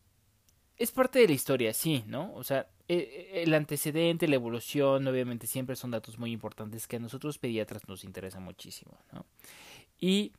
[0.77, 2.33] es parte de la historia, sí, ¿no?
[2.35, 6.96] O sea, e, e, el antecedente, la evolución, obviamente siempre son datos muy importantes que
[6.96, 9.27] a nosotros pediatras nos interesa muchísimo, ¿no?
[9.99, 10.31] Y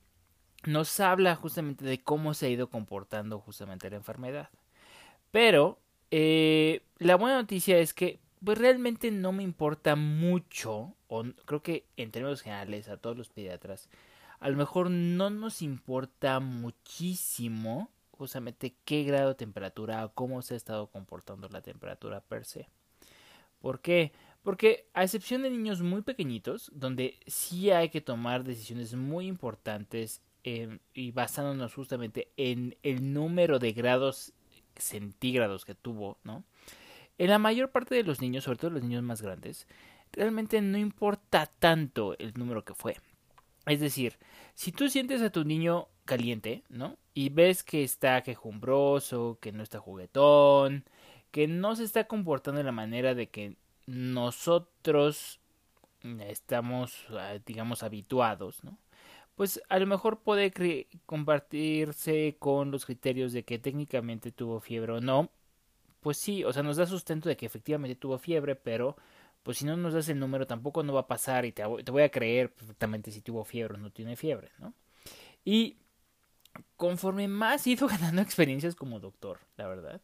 [0.67, 4.49] nos habla justamente de cómo se ha ido comportando justamente la enfermedad.
[5.31, 5.79] Pero
[6.11, 11.85] eh, la buena noticia es que pues realmente no me importa mucho, o creo que
[11.95, 13.89] en términos generales a todos los pediatras,
[14.39, 20.53] a lo mejor no nos importa muchísimo justamente qué grado de temperatura o cómo se
[20.53, 22.67] ha estado comportando la temperatura per se.
[23.59, 24.11] ¿Por qué?
[24.43, 30.21] Porque a excepción de niños muy pequeñitos, donde sí hay que tomar decisiones muy importantes
[30.49, 34.31] em, y basándonos justamente en el número de grados
[34.77, 36.45] centígrados que tuvo, ¿no?
[37.17, 39.67] En la mayor parte de los niños, sobre todo los niños más grandes,
[40.13, 42.95] realmente no importa tanto el número que fue.
[43.65, 44.17] Es decir,
[44.55, 46.97] si tú sientes a tu niño caliente, ¿no?
[47.13, 50.85] Y ves que está quejumbroso, que no está juguetón,
[51.31, 55.41] que no se está comportando de la manera de que nosotros
[56.21, 58.77] estamos, ah, digamos, habituados, ¿no?
[59.37, 60.51] Pues a lo mejor puede
[61.05, 65.29] compartirse con los criterios de que técnicamente tuvo fiebre o no.
[66.01, 68.97] Pues sí, o sea, nos da sustento de que efectivamente tuvo fiebre, pero
[69.43, 71.91] pues si no nos das el número tampoco no va a pasar y te, te
[71.91, 74.73] voy a creer perfectamente si tuvo fiebre o no tiene fiebre, ¿no?
[75.45, 75.77] Y
[76.75, 80.01] conforme más he ido ganando experiencias como doctor, la verdad,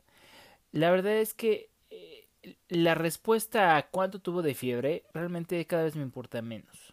[0.71, 2.27] la verdad es que eh,
[2.69, 6.92] la respuesta a cuánto tuvo de fiebre realmente cada vez me importa menos.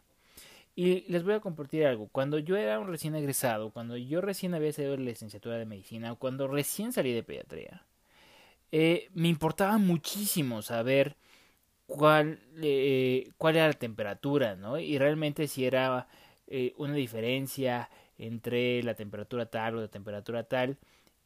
[0.75, 2.09] Y les voy a compartir algo.
[2.09, 5.67] Cuando yo era un recién egresado, cuando yo recién había salido de la licenciatura de
[5.67, 7.87] medicina, cuando recién salí de pediatría,
[8.73, 11.17] eh, me importaba muchísimo saber
[11.87, 14.79] cuál, eh, cuál era la temperatura, ¿no?
[14.79, 16.09] Y realmente si era
[16.79, 20.79] una diferencia entre la temperatura tal o la temperatura tal.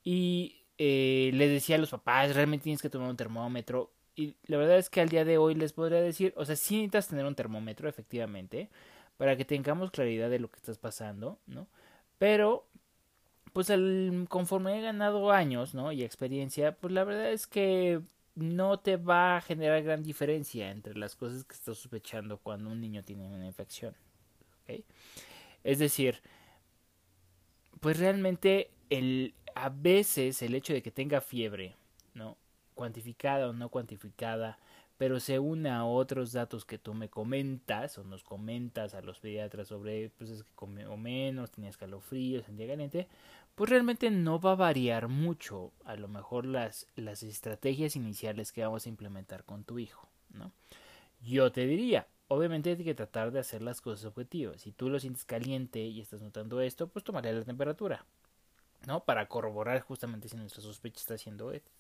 [0.05, 3.93] Y eh, les decía a los papás, realmente tienes que tomar un termómetro.
[4.17, 6.77] Y la verdad es que al día de hoy les podría decir, o sea, sí
[6.77, 8.71] necesitas tener un termómetro, efectivamente,
[9.17, 11.69] para que tengamos claridad de lo que estás pasando, ¿no?
[12.19, 12.67] Pero,
[13.53, 15.93] pues al, conforme he ganado años, ¿no?
[15.93, 18.01] Y experiencia, pues la verdad es que
[18.35, 22.81] no te va a generar gran diferencia entre las cosas que estás sospechando cuando un
[22.81, 23.95] niño tiene una infección.
[25.63, 26.21] Es decir,
[27.81, 31.77] pues realmente el, a veces el hecho de que tenga fiebre,
[32.15, 32.37] ¿no?
[32.75, 34.59] Cuantificada o no cuantificada,
[34.97, 39.19] pero se une a otros datos que tú me comentas o nos comentas a los
[39.19, 43.09] pediatras sobre, pues es que comió menos, tenía escalofrío, sentía caliente,
[43.55, 48.65] pues realmente no va a variar mucho a lo mejor las, las estrategias iniciales que
[48.65, 50.53] vamos a implementar con tu hijo, ¿no?
[51.23, 54.61] Yo te diría, obviamente hay que tratar de hacer las cosas objetivas.
[54.61, 58.05] Si tú lo sientes caliente y estás notando esto, pues tomaré la temperatura,
[58.87, 59.05] ¿no?
[59.05, 61.71] Para corroborar justamente si nuestra sospecha está esto.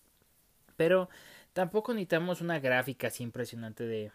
[0.76, 1.08] Pero
[1.52, 4.12] tampoco necesitamos una gráfica así impresionante de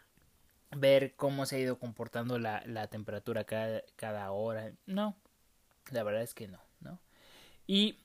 [0.76, 4.72] ver cómo se ha ido comportando la, la temperatura cada, cada hora.
[4.86, 5.16] No,
[5.92, 7.00] la verdad es que no, ¿no?
[7.68, 7.98] Y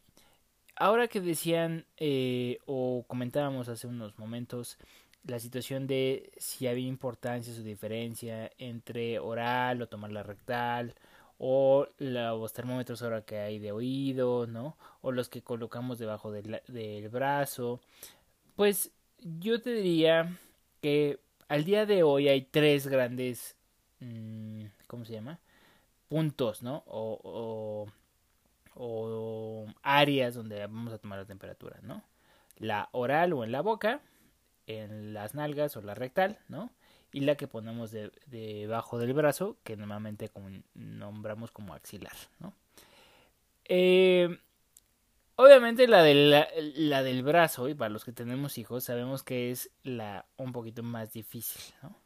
[0.76, 4.78] ahora que decían eh, o comentábamos hace unos momentos
[5.24, 10.94] la situación de si había importancia o diferencia entre oral o tomar la rectal
[11.38, 14.76] o los termómetros ahora que hay de oído, ¿no?
[15.00, 17.80] O los que colocamos debajo del, del brazo.
[18.56, 20.36] Pues yo te diría
[20.80, 23.56] que al día de hoy hay tres grandes,
[24.00, 25.40] mm, ¿cómo se llama?
[26.08, 26.84] Puntos, ¿no?
[26.86, 27.86] O, o,
[28.74, 32.04] o áreas donde vamos a tomar la temperatura, ¿no?
[32.58, 34.00] La oral o en la boca,
[34.66, 36.70] en las nalgas o la rectal, ¿no?
[37.12, 37.92] Y la que ponemos
[38.26, 40.30] debajo del brazo, que normalmente
[40.74, 42.52] nombramos como axilar, ¿no?
[43.66, 44.38] Eh,
[45.36, 49.70] obviamente la del, la, del brazo, y para los que tenemos hijos, sabemos que es
[49.82, 51.96] la un poquito más difícil, ¿no?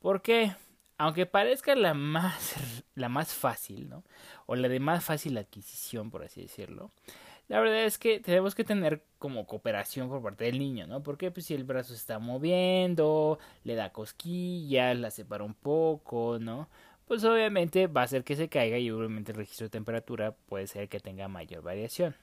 [0.00, 0.54] ¿Por qué?
[0.98, 2.54] Aunque parezca la más,
[2.94, 4.04] la más fácil, ¿no?
[4.46, 6.92] O la de más fácil adquisición, por así decirlo.
[7.48, 11.02] La verdad es que tenemos que tener como cooperación por parte del niño, ¿no?
[11.02, 16.38] Porque pues si el brazo se está moviendo, le da cosquillas, la separa un poco,
[16.40, 16.68] ¿no?
[17.06, 20.66] Pues obviamente va a hacer que se caiga y obviamente el registro de temperatura puede
[20.66, 22.16] ser que tenga mayor variación.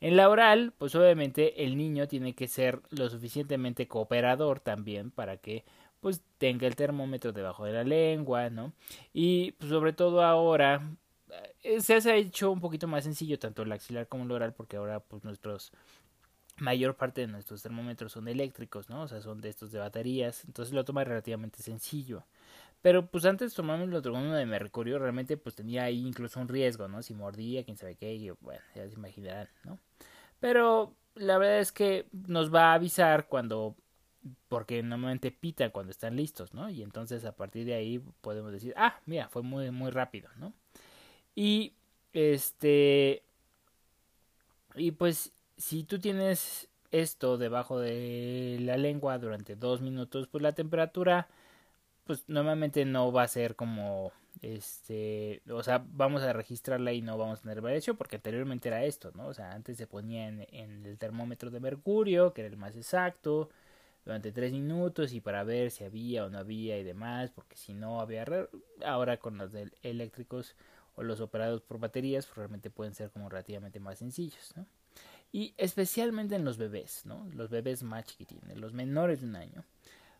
[0.00, 5.38] En la oral, pues obviamente el niño tiene que ser lo suficientemente cooperador también para
[5.38, 5.64] que
[6.00, 8.74] pues tenga el termómetro debajo de la lengua, ¿no?
[9.14, 10.82] Y pues, sobre todo ahora
[11.62, 14.76] eh, se ha hecho un poquito más sencillo tanto el axilar como el oral porque
[14.76, 15.72] ahora pues nuestros
[16.58, 19.02] mayor parte de nuestros termómetros son eléctricos, ¿no?
[19.02, 22.24] O sea, son de estos de baterías, entonces lo toma relativamente sencillo.
[22.84, 26.48] Pero pues antes tomarme el otro uno de mercurio realmente pues tenía ahí incluso un
[26.48, 27.02] riesgo, ¿no?
[27.02, 29.78] Si mordía, quién sabe qué, bueno, ya se imaginarán, ¿no?
[30.38, 33.74] Pero la verdad es que nos va a avisar cuando
[34.48, 36.68] porque normalmente pitan cuando están listos, ¿no?
[36.68, 40.52] Y entonces a partir de ahí podemos decir, ah, mira, fue muy, muy rápido, ¿no?
[41.34, 41.72] Y
[42.12, 43.22] este,
[44.74, 50.52] y pues si tú tienes esto debajo de la lengua durante dos minutos, pues la
[50.52, 51.28] temperatura,
[52.04, 54.12] pues normalmente no va a ser como,
[54.42, 58.84] este, o sea, vamos a registrarla y no vamos a tener variación porque anteriormente era
[58.84, 59.26] esto, ¿no?
[59.28, 63.50] O sea, antes se ponía en, el termómetro de mercurio, que era el más exacto,
[64.04, 67.74] durante tres minutos y para ver si había o no había y demás, porque si
[67.74, 68.24] no había
[68.84, 70.56] ahora con los eléctricos
[70.96, 74.66] o los operados por baterías pues realmente pueden ser como relativamente más sencillos, ¿no?
[75.32, 77.28] Y especialmente en los bebés, ¿no?
[77.32, 79.64] Los bebés más chiquitines, los menores de un año.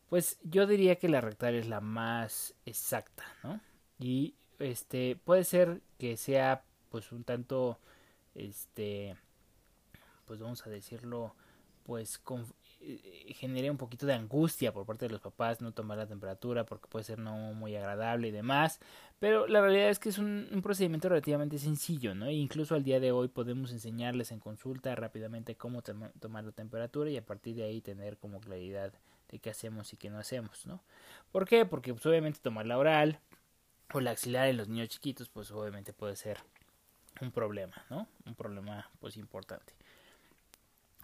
[0.09, 3.61] Pues yo diría que la rectal es la más exacta, ¿no?
[3.99, 7.79] Y este puede ser que sea pues un tanto
[8.35, 9.17] este
[10.27, 11.35] pues vamos a decirlo
[11.85, 12.47] pues con,
[12.81, 16.65] eh, genere un poquito de angustia por parte de los papás no tomar la temperatura
[16.65, 18.81] porque puede ser no muy agradable y demás
[19.19, 23.01] pero la realidad es que es un, procedimiento relativamente sencillo no e incluso al día
[23.01, 27.65] de hoy podemos enseñarles en consulta rápidamente cómo tomar la temperatura y a partir de
[27.65, 28.93] ahí tener como claridad
[29.39, 30.83] qué hacemos y qué no hacemos no
[31.33, 31.67] ¿por qué?
[31.67, 33.21] porque pues, obviamente tomar la oral
[33.93, 36.39] o la axilar en los niños chiquitos pues obviamente puede ser
[37.21, 39.75] un problema no un problema pues importante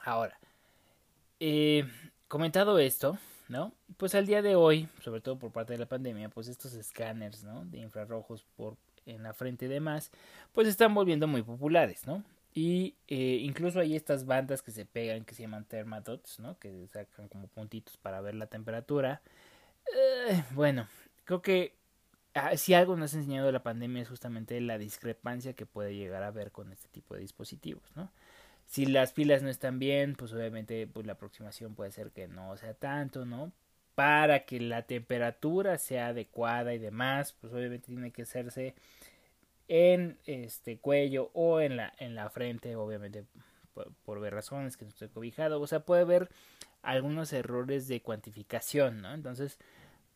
[0.04, 0.38] ahora
[1.40, 1.88] eh,
[2.28, 3.72] comentado esto, ¿no?
[3.96, 7.42] Pues al día de hoy, sobre todo por parte de la pandemia, pues estos escáneres,
[7.42, 7.64] ¿no?
[7.64, 10.12] De infrarrojos por en la frente y demás,
[10.52, 12.22] pues están volviendo muy populares, ¿no?
[12.52, 16.58] Y eh, incluso hay estas bandas que se pegan que se llaman thermadots, ¿no?
[16.58, 19.22] Que sacan como puntitos para ver la temperatura.
[19.96, 20.88] Eh, bueno,
[21.24, 21.74] creo que
[22.34, 26.22] ah, si algo nos ha enseñado la pandemia es justamente la discrepancia que puede llegar
[26.22, 28.10] a haber con este tipo de dispositivos, ¿no?
[28.66, 32.56] Si las pilas no están bien, pues obviamente pues la aproximación puede ser que no
[32.56, 33.52] sea tanto, ¿no?
[33.94, 38.74] Para que la temperatura sea adecuada y demás, pues obviamente tiene que hacerse
[39.70, 43.24] en este cuello o en la en la frente, obviamente
[44.04, 46.28] por, ver razones que no estoy cobijado, o sea, puede haber
[46.82, 49.14] algunos errores de cuantificación, ¿no?
[49.14, 49.58] Entonces,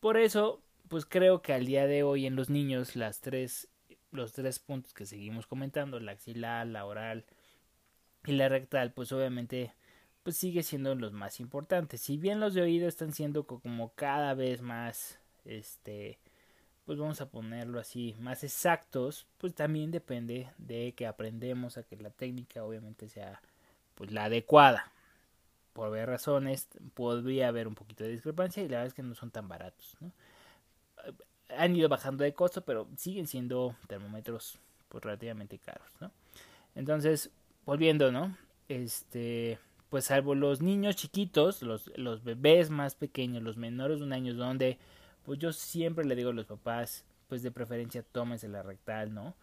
[0.01, 3.69] por eso, pues creo que al día de hoy en los niños las tres
[4.11, 7.25] los tres puntos que seguimos comentando, la axilar, la oral
[8.25, 9.73] y la rectal pues obviamente
[10.23, 14.33] pues sigue siendo los más importantes si bien los de oído están siendo como cada
[14.33, 16.17] vez más este
[16.85, 21.97] pues vamos a ponerlo así más exactos pues también depende de que aprendemos a que
[21.97, 23.41] la técnica obviamente sea
[23.95, 24.91] pues la adecuada
[25.73, 29.15] por ver razones podría haber un poquito de discrepancia y la verdad es que no
[29.15, 30.11] son tan baratos ¿no?
[31.57, 36.11] han ido bajando de costo pero siguen siendo termómetros pues relativamente caros ¿no?
[36.75, 37.31] entonces
[37.65, 38.37] volviendo, ¿no?
[38.69, 44.13] Este, pues salvo los niños chiquitos, los, los bebés más pequeños, los menores de un
[44.13, 44.77] año, donde,
[45.25, 49.35] pues yo siempre le digo a los papás, pues de preferencia tómense la rectal, ¿no?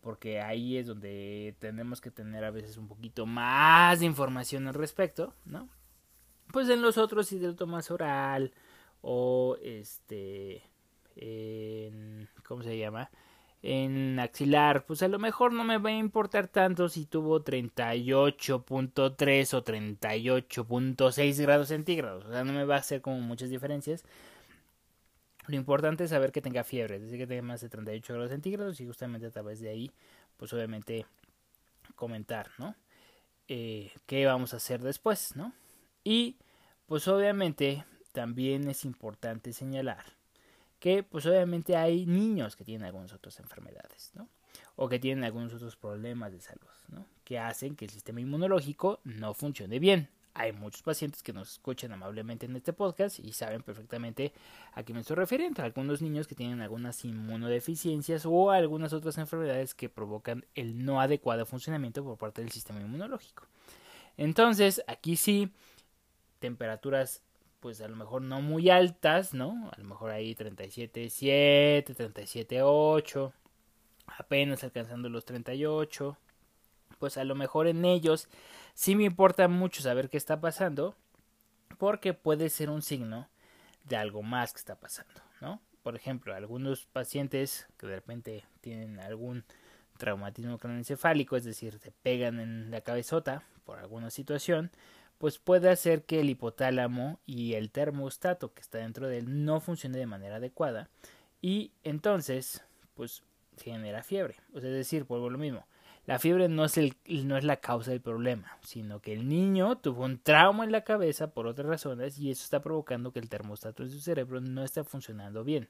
[0.00, 4.74] Porque ahí es donde tenemos que tener a veces un poquito más de información al
[4.74, 5.68] respecto, ¿no?
[6.52, 8.52] Pues en los otros si lo tomas oral
[9.02, 10.62] o este,
[11.16, 13.10] en, ¿cómo se llama?
[13.62, 19.54] en axilar, pues a lo mejor no me va a importar tanto si tuvo 38.3
[19.54, 24.04] o 38.6 grados centígrados, o sea, no me va a hacer como muchas diferencias.
[25.48, 28.30] Lo importante es saber que tenga fiebre, es decir, que tenga más de 38 grados
[28.30, 29.90] centígrados y justamente a través de ahí,
[30.36, 31.06] pues obviamente
[31.96, 32.76] comentar, ¿no?
[33.48, 35.54] Eh, ¿Qué vamos a hacer después, ¿no?
[36.04, 36.36] Y
[36.84, 40.04] pues obviamente también es importante señalar
[40.78, 44.28] que pues obviamente hay niños que tienen algunas otras enfermedades, ¿no?
[44.76, 47.06] O que tienen algunos otros problemas de salud, ¿no?
[47.24, 50.10] Que hacen que el sistema inmunológico no funcione bien.
[50.38, 54.32] Hay muchos pacientes que nos escuchan amablemente en este podcast y saben perfectamente
[54.72, 55.64] a qué me estoy refiriendo.
[55.64, 61.44] Algunos niños que tienen algunas inmunodeficiencias o algunas otras enfermedades que provocan el no adecuado
[61.44, 63.48] funcionamiento por parte del sistema inmunológico.
[64.16, 65.50] Entonces, aquí sí,
[66.38, 67.20] temperaturas
[67.58, 69.70] pues a lo mejor no muy altas, ¿no?
[69.72, 73.32] A lo mejor ahí 37.7, 37.8,
[74.06, 76.16] apenas alcanzando los 38.
[77.00, 78.28] Pues a lo mejor en ellos
[78.78, 80.94] sí me importa mucho saber qué está pasando,
[81.78, 83.28] porque puede ser un signo
[83.82, 85.60] de algo más que está pasando, ¿no?
[85.82, 89.44] Por ejemplo, algunos pacientes que de repente tienen algún
[89.96, 94.70] traumatismo craneoencefálico, es decir, se pegan en la cabezota por alguna situación,
[95.18, 99.58] pues puede hacer que el hipotálamo y el termostato que está dentro de él no
[99.58, 100.88] funcione de manera adecuada
[101.42, 102.62] y entonces
[102.94, 103.24] pues
[103.60, 104.36] genera fiebre.
[104.54, 105.66] O sea, es decir, por lo mismo,
[106.08, 106.96] la fiebre no es, el,
[107.26, 110.82] no es la causa del problema, sino que el niño tuvo un trauma en la
[110.82, 114.64] cabeza por otras razones y eso está provocando que el termostato de su cerebro no
[114.64, 115.68] esté funcionando bien.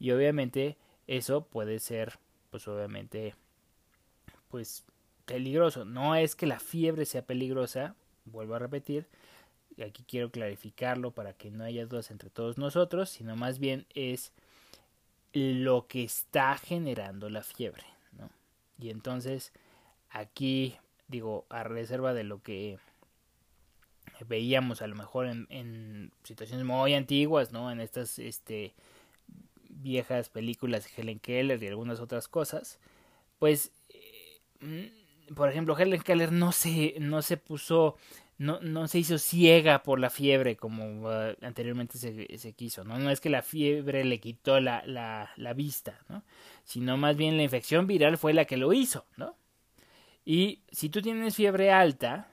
[0.00, 2.18] Y obviamente eso puede ser,
[2.50, 3.36] pues obviamente,
[4.48, 4.82] pues
[5.24, 5.84] peligroso.
[5.84, 7.94] No es que la fiebre sea peligrosa,
[8.24, 9.06] vuelvo a repetir,
[9.86, 14.32] aquí quiero clarificarlo para que no haya dudas entre todos nosotros, sino más bien es
[15.32, 17.84] lo que está generando la fiebre.
[18.80, 19.52] Y entonces
[20.10, 20.76] aquí
[21.08, 22.78] digo a reserva de lo que
[24.26, 27.70] veíamos a lo mejor en, situaciones muy antiguas, ¿no?
[27.70, 28.74] En estas este
[29.68, 32.78] viejas películas de Helen Keller y algunas otras cosas,
[33.38, 34.92] pues eh,
[35.34, 37.96] por ejemplo, Helen Keller no se, no se puso,
[38.40, 42.98] no, no se hizo ciega por la fiebre como uh, anteriormente se, quiso, ¿no?
[42.98, 46.24] No es que la fiebre le quitó la, la, la vista, ¿no?
[46.64, 49.36] Sino más bien la infección viral fue la que lo hizo, ¿no?
[50.24, 52.28] Y si tú tienes fiebre alta,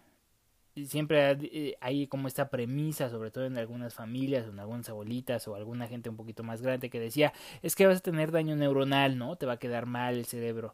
[0.85, 5.55] siempre eh, hay como esta premisa, sobre todo en algunas familias, en algunas abuelitas o
[5.55, 9.17] alguna gente un poquito más grande que decía, es que vas a tener daño neuronal,
[9.17, 9.35] ¿no?
[9.35, 10.73] Te va a quedar mal el cerebro.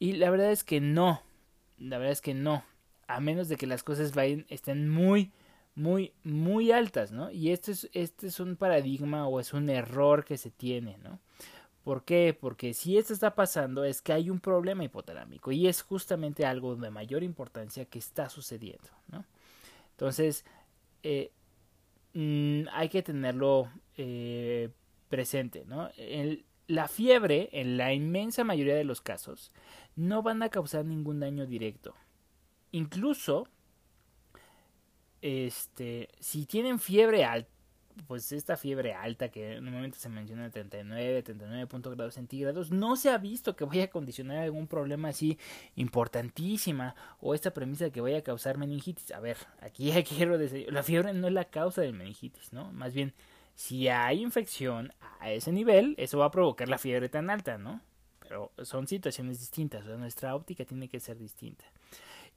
[0.00, 1.22] Y la verdad es que no,
[1.78, 2.64] la verdad es que no.
[3.14, 5.32] A menos de que las cosas vayan, estén muy,
[5.74, 7.30] muy, muy altas, ¿no?
[7.30, 11.20] Y este es, este es un paradigma o es un error que se tiene, ¿no?
[11.84, 12.36] ¿Por qué?
[12.38, 16.76] Porque si esto está pasando es que hay un problema hipotalámico y es justamente algo
[16.76, 19.24] de mayor importancia que está sucediendo, ¿no?
[19.90, 20.44] Entonces,
[21.02, 21.32] eh,
[22.14, 24.70] mm, hay que tenerlo eh,
[25.08, 25.90] presente, ¿no?
[25.96, 29.52] El, la fiebre, en la inmensa mayoría de los casos,
[29.96, 31.94] no van a causar ningún daño directo.
[32.72, 33.46] Incluso,
[35.20, 37.50] este, si tienen fiebre alta,
[38.06, 43.10] pues esta fiebre alta que normalmente se menciona de 39, 39 grados centígrados, no se
[43.10, 45.38] ha visto que vaya a condicionar algún problema así
[45.76, 49.12] importantísima o esta premisa de que vaya a causar meningitis.
[49.12, 52.72] A ver, aquí quiero decir, la fiebre no es la causa del meningitis, ¿no?
[52.72, 53.12] Más bien,
[53.54, 57.82] si hay infección a ese nivel, eso va a provocar la fiebre tan alta, ¿no?
[58.32, 61.66] pero son situaciones distintas, nuestra óptica tiene que ser distinta.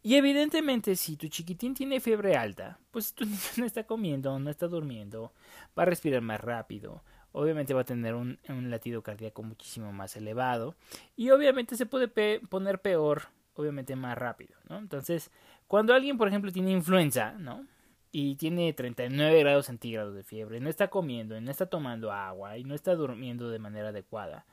[0.06, 4.52] Y evidentemente, si tu chiquitín tiene fiebre alta, pues tu niño no está comiendo, no
[4.52, 5.34] está durmiendo,
[5.76, 7.02] va a respirar más rápido,
[7.32, 8.38] obviamente va a tener un,
[8.70, 10.76] latido cardíaco muchísimo más elevado
[11.16, 14.78] y obviamente se puede poner peor, obviamente más rápido, ¿no?
[14.78, 15.32] Entonces,
[15.68, 17.66] cuando alguien, por ejemplo, tiene influenza, ¿no?
[18.12, 22.64] Y tiene 39 grados centígrados de fiebre, no está comiendo, no está tomando agua y
[22.64, 24.46] no está durmiendo de manera adecuada,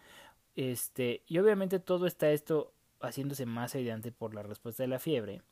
[0.57, 2.72] este, y obviamente todo está esto
[3.03, 5.42] haciéndose más evidente por la respuesta de la fiebre.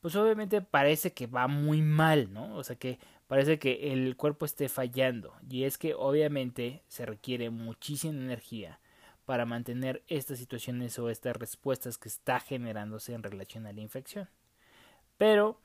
[0.00, 2.56] Pues obviamente parece que va muy mal, ¿no?
[2.56, 5.34] O sea que parece que el cuerpo esté fallando.
[5.48, 8.78] Y es que obviamente se requiere muchísima energía
[9.24, 14.28] para mantener estas situaciones o estas respuestas que está generándose en relación a la infección.
[15.18, 15.60] Pero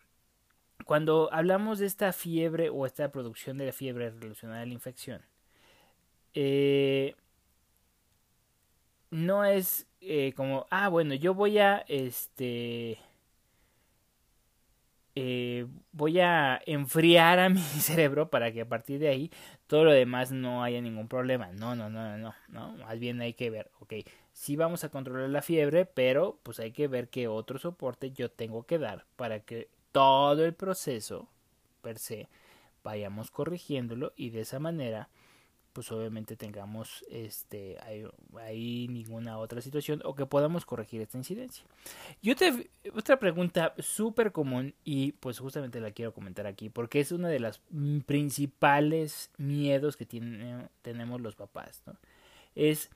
[0.86, 5.22] cuando hablamos de esta fiebre o esta producción de la fiebre relacionada a la infección,
[6.34, 7.16] eh,
[9.12, 13.00] no es eh, como, ah, bueno, yo voy a, este,
[15.16, 19.32] eh, voy a enfriar a mi cerebro para que a partir de ahí
[19.68, 21.52] todo lo demás no haya ningún problema.
[21.54, 23.94] No, no, no, no, no, más bien hay que ver, ok,
[24.34, 28.30] sí vamos a controlar la fiebre, pero pues hay que ver qué otro soporte yo
[28.32, 31.28] tengo que dar para que todo el proceso
[31.82, 32.28] per se
[32.84, 35.10] vayamos corrigiéndolo y de esa manera
[35.74, 37.78] pues obviamente tengamos este
[38.40, 41.66] ahí, ninguna otra situación o que podamos corregir esta incidencia.
[42.22, 42.54] Y otra,
[42.96, 47.40] otra pregunta súper común y pues justamente la quiero comentar aquí porque es una de
[47.40, 47.60] las
[48.06, 51.98] principales miedos que tiene, tenemos los papás, ¿no?
[52.56, 52.92] Es,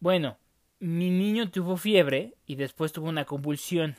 [0.00, 0.36] bueno,
[0.80, 3.96] mi niño tuvo fiebre y después tuvo una convulsión.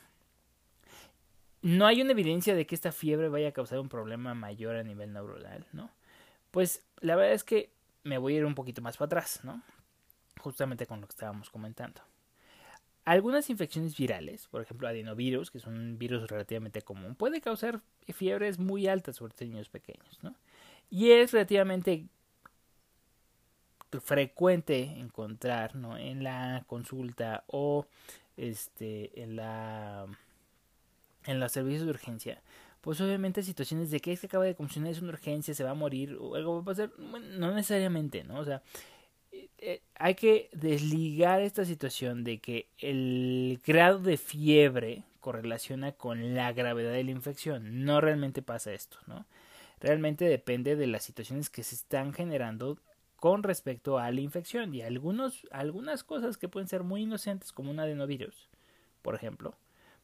[1.62, 4.82] No hay una evidencia de que esta fiebre vaya a causar un problema mayor a
[4.82, 5.90] nivel neuronal, ¿no?
[6.50, 7.70] Pues la verdad es que
[8.02, 9.62] me voy a ir un poquito más para atrás, ¿no?
[10.38, 12.00] Justamente con lo que estábamos comentando.
[13.04, 17.80] Algunas infecciones virales, por ejemplo adenovirus, que es un virus relativamente común, puede causar
[18.12, 20.34] fiebres muy altas sobre niños pequeños, ¿no?
[20.90, 22.08] Y es relativamente
[23.98, 25.96] frecuente encontrar, ¿no?
[25.96, 27.86] En la consulta o
[28.36, 30.06] este en la
[31.24, 32.42] en los servicios de urgencia
[32.80, 35.70] pues obviamente situaciones de que es que acaba de convulsionar, es una urgencia, se va
[35.70, 38.38] a morir o algo va a pasar, no necesariamente, ¿no?
[38.38, 38.62] O sea,
[39.32, 46.34] eh, eh, hay que desligar esta situación de que el grado de fiebre correlaciona con
[46.34, 47.84] la gravedad de la infección.
[47.84, 49.26] No realmente pasa esto, ¿no?
[49.80, 52.78] Realmente depende de las situaciones que se están generando
[53.16, 57.70] con respecto a la infección y algunos, algunas cosas que pueden ser muy inocentes como
[57.70, 58.48] un adenovirus,
[59.02, 59.54] por ejemplo,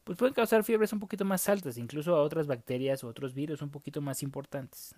[0.07, 3.61] pues pueden causar fiebres un poquito más altas, incluso a otras bacterias o otros virus
[3.61, 4.95] un poquito más importantes.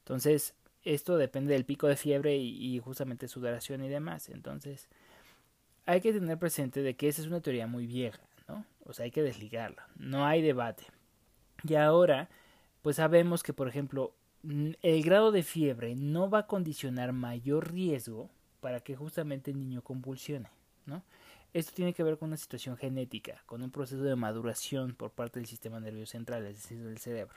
[0.00, 0.54] Entonces,
[0.84, 4.28] esto depende del pico de fiebre y, justamente su duración y demás.
[4.28, 4.90] Entonces,
[5.86, 8.66] hay que tener presente de que esa es una teoría muy vieja, ¿no?
[8.84, 10.84] O sea, hay que desligarla, no hay debate.
[11.66, 12.28] Y ahora,
[12.82, 14.12] pues sabemos que, por ejemplo,
[14.82, 18.28] el grado de fiebre no va a condicionar mayor riesgo
[18.60, 20.50] para que justamente el niño convulsione,
[20.84, 21.02] ¿no?
[21.54, 25.38] Esto tiene que ver con una situación genética, con un proceso de maduración por parte
[25.38, 27.36] del sistema nervioso central, es decir, del cerebro.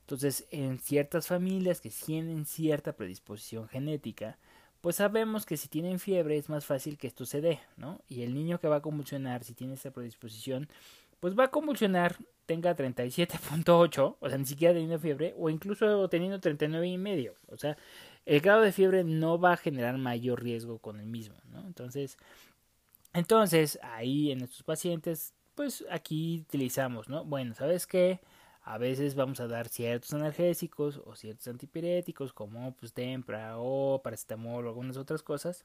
[0.00, 4.38] Entonces, en ciertas familias que tienen cierta predisposición genética,
[4.80, 8.02] pues sabemos que si tienen fiebre es más fácil que esto se dé, ¿no?
[8.06, 10.68] Y el niño que va a convulsionar, si tiene esa predisposición,
[11.20, 16.38] pues va a convulsionar, tenga 37.8, o sea, ni siquiera teniendo fiebre, o incluso teniendo
[16.38, 17.34] 39 y medio.
[17.48, 17.78] O sea,
[18.26, 21.60] el grado de fiebre no va a generar mayor riesgo con el mismo, ¿no?
[21.66, 22.18] Entonces,
[23.14, 27.24] entonces, ahí en estos pacientes, pues aquí utilizamos, ¿no?
[27.24, 28.20] Bueno, ¿sabes qué?
[28.62, 34.66] A veces vamos a dar ciertos analgésicos o ciertos antipiréticos como pues tempra o paracetamol
[34.66, 35.64] o algunas otras cosas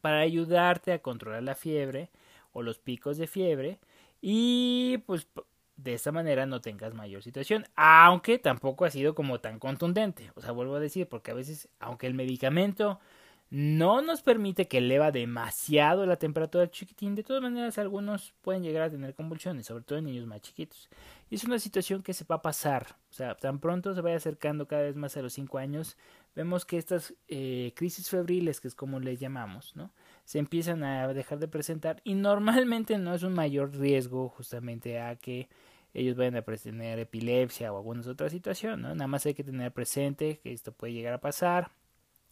[0.00, 2.10] para ayudarte a controlar la fiebre
[2.52, 3.78] o los picos de fiebre
[4.20, 5.28] y pues
[5.76, 10.40] de esta manera no tengas mayor situación, aunque tampoco ha sido como tan contundente, o
[10.40, 13.00] sea, vuelvo a decir, porque a veces, aunque el medicamento
[13.50, 17.14] no nos permite que eleva demasiado la temperatura del chiquitín.
[17.14, 20.88] De todas maneras, algunos pueden llegar a tener convulsiones, sobre todo en niños más chiquitos.
[21.30, 22.96] Y es una situación que se va a pasar.
[23.10, 25.96] O sea, tan pronto se vaya acercando cada vez más a los 5 años,
[26.34, 29.92] vemos que estas eh, crisis febriles, que es como les llamamos, ¿no?
[30.24, 35.16] Se empiezan a dejar de presentar y normalmente no es un mayor riesgo justamente a
[35.16, 35.48] que
[35.92, 38.94] ellos vayan a tener epilepsia o alguna otra situación, ¿no?
[38.94, 41.70] Nada más hay que tener presente que esto puede llegar a pasar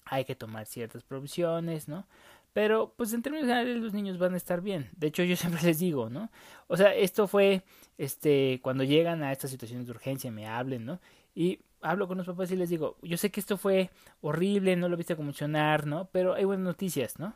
[0.04, 2.06] hay que tomar ciertas provisiones, ¿no?
[2.52, 4.90] Pero, pues en términos generales los niños van a estar bien.
[4.96, 6.30] De hecho, yo siempre les digo, ¿no?
[6.68, 7.62] O sea, esto fue,
[7.98, 11.00] este, cuando llegan a estas situaciones de urgencia, me hablen, ¿no?
[11.34, 13.90] Y hablo con los papás y les digo, yo sé que esto fue
[14.20, 16.08] horrible, no lo viste conmocionar, ¿no?
[16.12, 17.34] Pero hay buenas noticias, ¿no?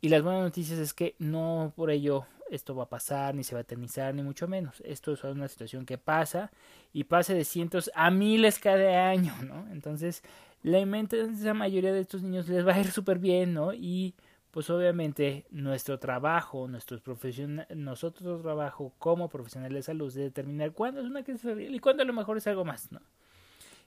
[0.00, 3.54] Y las buenas noticias es que no por ello esto va a pasar, ni se
[3.54, 4.80] va a eternizar, ni mucho menos.
[4.84, 6.50] Esto es una situación que pasa
[6.92, 9.66] y pasa de cientos a miles cada año, ¿no?
[9.72, 10.22] Entonces,
[10.66, 13.72] la inmensa mayoría de estos niños les va a ir súper bien, ¿no?
[13.72, 14.16] Y
[14.50, 17.00] pues obviamente nuestro trabajo, nuestros
[17.76, 22.02] nosotros trabajo como profesionales de salud es determinar cuándo es una crisis febril y cuándo
[22.02, 23.00] a lo mejor es algo más, ¿no?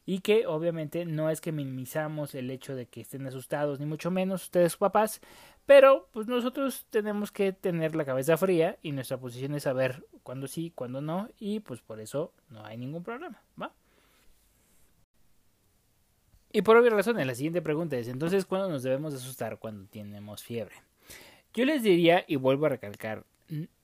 [0.05, 4.09] Y que obviamente no es que minimizamos el hecho de que estén asustados, ni mucho
[4.09, 5.19] menos ustedes papás,
[5.65, 10.47] pero pues nosotros tenemos que tener la cabeza fría y nuestra posición es saber cuándo
[10.47, 13.73] sí, cuándo no, y pues por eso no hay ningún problema, ¿va?
[16.51, 20.43] Y por obvias razones, la siguiente pregunta es, entonces, ¿cuándo nos debemos asustar cuando tenemos
[20.43, 20.75] fiebre?
[21.53, 23.23] Yo les diría, y vuelvo a recalcar,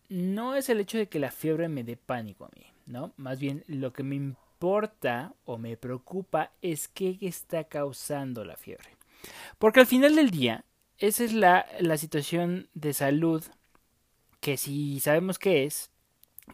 [0.10, 3.14] no es el hecho de que la fiebre me dé pánico a mí, ¿no?
[3.18, 8.90] Más bien, lo que me importa o me preocupa es qué está causando la fiebre.
[9.58, 10.66] Porque al final del día,
[10.98, 13.44] esa es la, la situación de salud
[14.40, 15.90] que si sabemos qué es,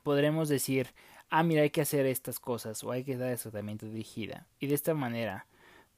[0.04, 0.88] podremos decir,
[1.30, 4.48] ah, mira, hay que hacer estas cosas o hay que dar el tratamiento dirigida.
[4.60, 5.46] Y de esta manera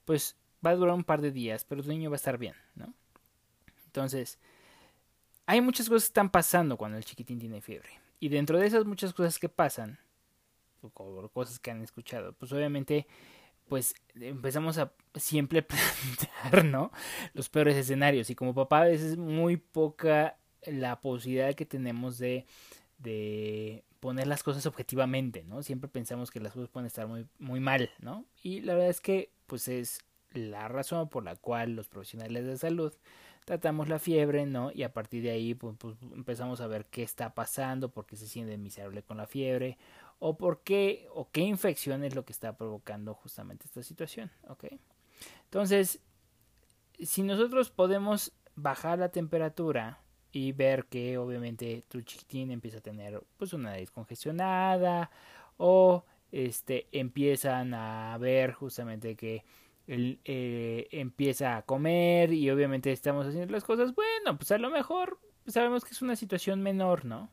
[0.05, 2.55] pues va a durar un par de días, pero tu niño va a estar bien,
[2.75, 2.93] ¿no?
[3.85, 4.39] Entonces,
[5.45, 7.89] hay muchas cosas que están pasando cuando el chiquitín tiene fiebre.
[8.19, 9.99] Y dentro de esas muchas cosas que pasan,
[10.81, 10.89] o
[11.29, 13.07] cosas que han escuchado, pues obviamente
[13.67, 16.91] pues empezamos a siempre plantear, ¿no?
[17.33, 18.29] Los peores escenarios.
[18.29, 22.45] Y como papá a veces es muy poca la posibilidad que tenemos de,
[22.97, 25.63] de poner las cosas objetivamente, ¿no?
[25.63, 28.25] Siempre pensamos que las cosas pueden estar muy, muy mal, ¿no?
[28.41, 29.99] Y la verdad es que, pues es
[30.31, 32.93] la razón por la cual los profesionales de salud
[33.45, 34.71] tratamos la fiebre, ¿no?
[34.71, 38.15] Y a partir de ahí pues, pues, empezamos a ver qué está pasando, por qué
[38.15, 39.77] se siente miserable con la fiebre,
[40.19, 44.65] o por qué, o qué infección es lo que está provocando justamente esta situación, ¿ok?
[45.45, 45.99] Entonces,
[46.99, 49.99] si nosotros podemos bajar la temperatura
[50.31, 55.11] y ver que obviamente tu chiquitín empieza a tener pues una nariz congestionada
[55.57, 59.43] o este empiezan a ver justamente que
[59.85, 64.71] él eh, empieza a comer y obviamente estamos haciendo las cosas, bueno, pues a lo
[64.71, 67.29] mejor sabemos que es una situación menor, ¿no?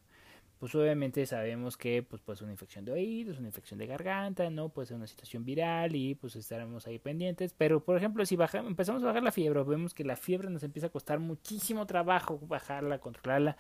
[0.58, 4.50] Pues obviamente sabemos que pues puede ser una infección de oídos, una infección de garganta,
[4.50, 4.68] ¿no?
[4.68, 7.54] Puede ser una situación viral y pues estaremos ahí pendientes.
[7.56, 10.62] Pero por ejemplo, si bajamos, empezamos a bajar la fiebre, vemos que la fiebre nos
[10.62, 13.56] empieza a costar muchísimo trabajo bajarla, controlarla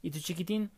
[0.00, 0.70] y tu chiquitín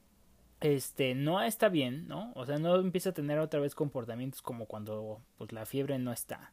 [0.74, 2.32] este no está bien, ¿no?
[2.34, 6.12] O sea, no empieza a tener otra vez comportamientos como cuando pues la fiebre no
[6.12, 6.52] está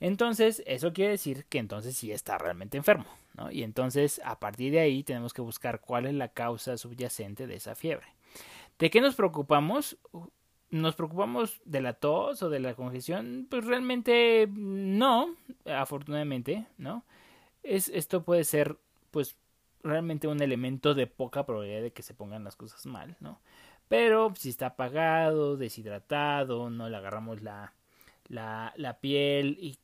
[0.00, 3.50] entonces, eso quiere decir que entonces sí está realmente enfermo, ¿no?
[3.50, 7.54] Y entonces, a partir de ahí, tenemos que buscar cuál es la causa subyacente de
[7.54, 8.06] esa fiebre.
[8.78, 9.96] ¿De qué nos preocupamos?
[10.70, 13.46] ¿Nos preocupamos de la tos o de la congestión?
[13.48, 15.34] Pues realmente no,
[15.64, 17.04] afortunadamente, ¿no?
[17.62, 18.76] Es, esto puede ser,
[19.10, 19.36] pues,
[19.86, 23.40] realmente un elemento de poca probabilidad de que se pongan las cosas mal, ¿no?
[23.88, 27.74] Pero si está apagado, deshidratado, no le agarramos la,
[28.28, 29.78] la, la piel y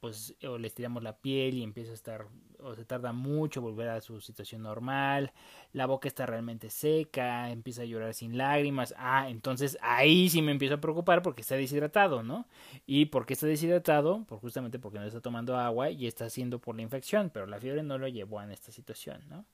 [0.00, 2.26] pues o le estiramos la piel y empieza a estar
[2.60, 5.32] o se tarda mucho volver a su situación normal,
[5.72, 10.52] la boca está realmente seca, empieza a llorar sin lágrimas, ah, entonces ahí sí me
[10.52, 12.46] empiezo a preocupar porque está deshidratado, ¿no?
[12.86, 16.58] Y por qué está deshidratado, pues justamente porque no está tomando agua y está haciendo
[16.58, 19.44] por la infección, pero la fiebre no lo llevó a esta situación, ¿no?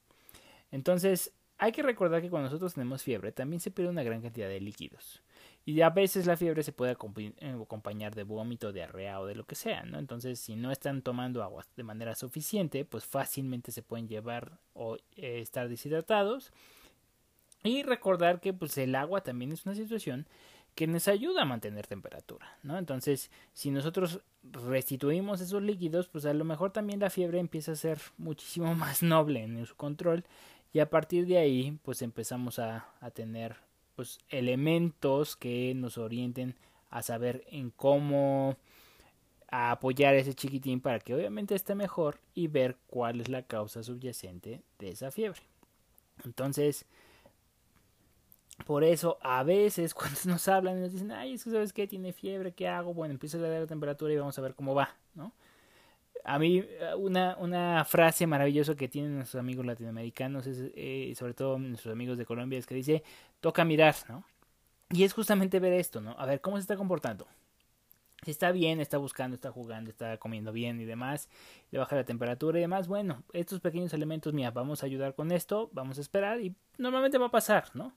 [0.71, 4.49] Entonces, hay que recordar que cuando nosotros tenemos fiebre también se pierde una gran cantidad
[4.49, 5.23] de líquidos.
[5.67, 9.45] Y a veces la fiebre se puede eh, acompañar de vómito, diarrea o de lo
[9.45, 9.99] que sea, ¿no?
[9.99, 14.97] Entonces, si no están tomando agua de manera suficiente, pues fácilmente se pueden llevar o
[15.17, 16.53] eh, estar deshidratados.
[17.63, 20.27] Y recordar que pues el agua también es una situación
[20.75, 22.77] que nos ayuda a mantener temperatura, ¿no?
[22.77, 27.77] Entonces, si nosotros restituimos esos líquidos, pues a lo mejor también la fiebre empieza a
[27.77, 30.25] ser muchísimo más noble en su control
[30.75, 33.57] y a partir de ahí, pues empezamos a, a tener
[33.97, 36.55] pues, elementos que nos orienten
[36.91, 38.57] a saber en cómo
[39.49, 43.83] apoyar a ese chiquitín para que obviamente esté mejor y ver cuál es la causa
[43.83, 45.41] subyacente de esa fiebre.
[46.25, 46.87] Entonces,
[48.67, 51.87] por eso a veces cuando nos hablan y nos dicen, ay, es que sabes qué,
[51.87, 52.95] tiene fiebre, ¿qué hago?
[52.95, 55.33] Bueno, empieza a dar la temperatura y vamos a ver cómo va, ¿no?
[56.27, 56.65] A mí
[56.97, 62.17] una, una frase maravillosa que tienen nuestros amigos latinoamericanos, es, eh, sobre todo nuestros amigos
[62.17, 63.03] de Colombia, es que dice,
[63.45, 64.25] toca mirar, ¿no?
[64.89, 66.17] Y es justamente ver esto, ¿no?
[66.19, 67.27] A ver cómo se está comportando.
[68.23, 71.29] Si está bien, está buscando, está jugando, está comiendo bien y demás,
[71.71, 75.31] le baja la temperatura y demás, bueno, estos pequeños elementos, mira, vamos a ayudar con
[75.31, 77.93] esto, vamos a esperar y normalmente va a pasar, ¿no?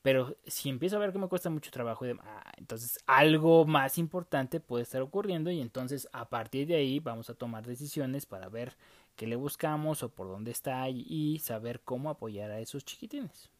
[0.00, 3.64] Pero si empiezo a ver que me cuesta mucho trabajo, y demás, ah, entonces algo
[3.64, 8.26] más importante puede estar ocurriendo y entonces a partir de ahí vamos a tomar decisiones
[8.26, 8.76] para ver
[9.16, 13.50] qué le buscamos o por dónde está y saber cómo apoyar a esos chiquitines.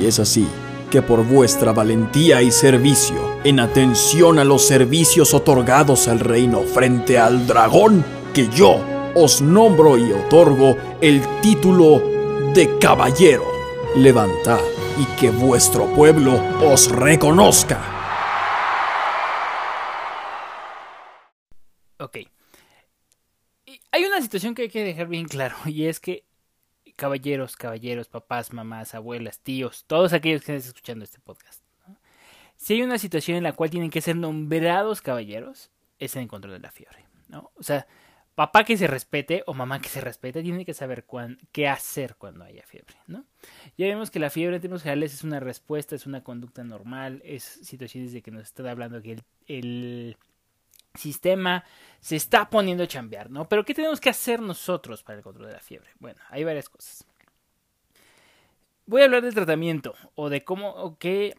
[0.00, 0.46] Y es así
[0.90, 7.16] que por vuestra valentía y servicio, en atención a los servicios otorgados al reino frente
[7.16, 8.04] al dragón,
[8.34, 12.02] que yo os nombro y otorgo el título
[12.54, 13.44] de caballero.
[13.96, 14.60] Levantad
[14.98, 17.96] y que vuestro pueblo os reconozca.
[21.98, 22.18] Ok.
[23.92, 26.24] hay una situación que hay que dejar bien claro y es que
[27.00, 31.64] caballeros, caballeros, papás, mamás, abuelas, tíos, todos aquellos que están escuchando este podcast.
[32.56, 36.52] Si hay una situación en la cual tienen que ser nombrados caballeros, es en control
[36.52, 37.06] de la fiebre.
[37.28, 37.52] ¿no?
[37.54, 37.86] O sea,
[38.34, 41.06] papá que se respete o mamá que se respete tiene que saber
[41.52, 43.24] qué hacer cuando haya fiebre, ¿no?
[43.78, 47.22] Ya vemos que la fiebre en términos generales es una respuesta, es una conducta normal,
[47.24, 50.18] es situaciones de que nos está hablando que el,
[50.94, 51.64] sistema
[52.00, 53.48] se está poniendo a chambear, ¿no?
[53.48, 55.90] Pero ¿qué tenemos que hacer nosotros para el control de la fiebre?
[55.98, 57.06] Bueno, hay varias cosas.
[58.86, 61.36] Voy a hablar del tratamiento o de cómo o qué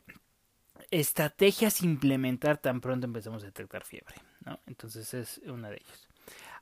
[0.89, 4.59] estrategias implementar tan pronto empezamos a detectar fiebre, ¿no?
[4.67, 6.07] Entonces es una de ellas.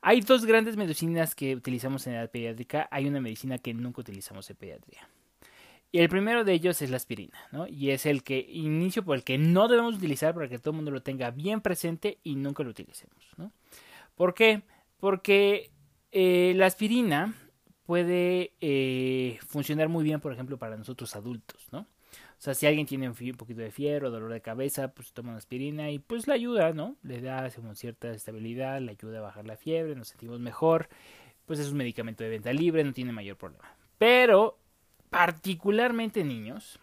[0.02, 2.88] Hay dos grandes medicinas que utilizamos en edad pediátrica.
[2.90, 5.08] Hay una medicina que nunca utilizamos en pediatría.
[5.92, 7.66] Y el primero de ellos es la aspirina, ¿no?
[7.66, 10.76] Y es el que inicio por el que no debemos utilizar para que todo el
[10.76, 13.52] mundo lo tenga bien presente y nunca lo utilicemos, ¿no?
[14.14, 14.62] ¿Por qué?
[14.98, 15.70] Porque
[16.12, 17.34] eh, la aspirina
[17.84, 21.80] puede eh, funcionar muy bien, por ejemplo, para nosotros adultos, ¿no?
[21.80, 25.30] O sea, si alguien tiene un, poquito de fiebre o dolor de cabeza, pues toma
[25.30, 26.96] una aspirina y pues le ayuda, ¿no?
[27.02, 30.88] Le da cierta estabilidad, le ayuda a bajar la fiebre, nos sentimos mejor.
[31.44, 33.76] Pues es un medicamento de venta libre, no tiene mayor problema.
[33.98, 34.59] Pero,
[35.10, 36.78] particularmente niños,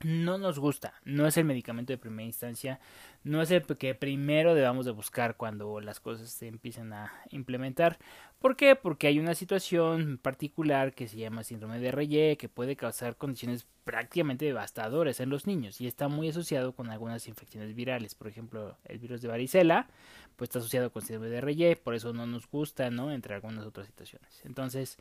[0.00, 2.78] no nos gusta, no es el medicamento de primera instancia,
[3.24, 7.98] no es el que primero debamos de buscar cuando las cosas se empiezan a implementar.
[8.38, 8.76] ¿Por qué?
[8.76, 13.66] Porque hay una situación particular que se llama síndrome de Reye que puede causar condiciones
[13.82, 18.14] prácticamente devastadoras en los niños y está muy asociado con algunas infecciones virales.
[18.14, 19.88] Por ejemplo, el virus de varicela,
[20.36, 23.10] pues está asociado con síndrome de Reye, por eso no nos gusta, ¿no?
[23.10, 24.40] Entre algunas otras situaciones.
[24.44, 24.98] Entonces,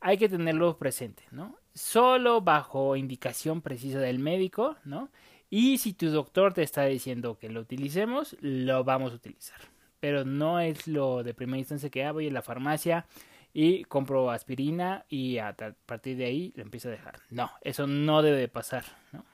[0.00, 1.56] hay que tenerlo presente, ¿no?
[1.74, 5.10] Solo bajo indicación precisa del médico, ¿no?
[5.50, 9.60] Y si tu doctor te está diciendo que lo utilicemos, lo vamos a utilizar.
[10.00, 13.06] Pero no es lo de primera instancia que ah, voy a la farmacia
[13.52, 17.20] y compro aspirina y a partir de ahí lo empiezo a dejar.
[17.30, 18.84] No, eso no debe de pasar.
[19.12, 19.24] ¿no?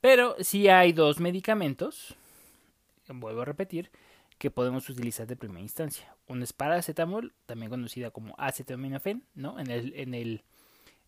[0.00, 2.14] Pero sí hay dos medicamentos,
[3.08, 3.90] vuelvo a repetir,
[4.38, 6.14] que podemos utilizar de primera instancia.
[6.26, 9.58] Uno es paracetamol, también conocida como acetaminofén, ¿no?
[9.58, 10.42] En el, en el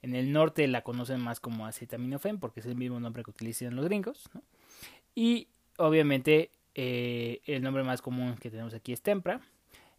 [0.02, 3.76] en el norte la conocen más como acetaminofén porque es el mismo nombre que utilizan
[3.76, 4.28] los gringos.
[5.14, 9.40] Y obviamente eh, el nombre más común que tenemos aquí es Tempra.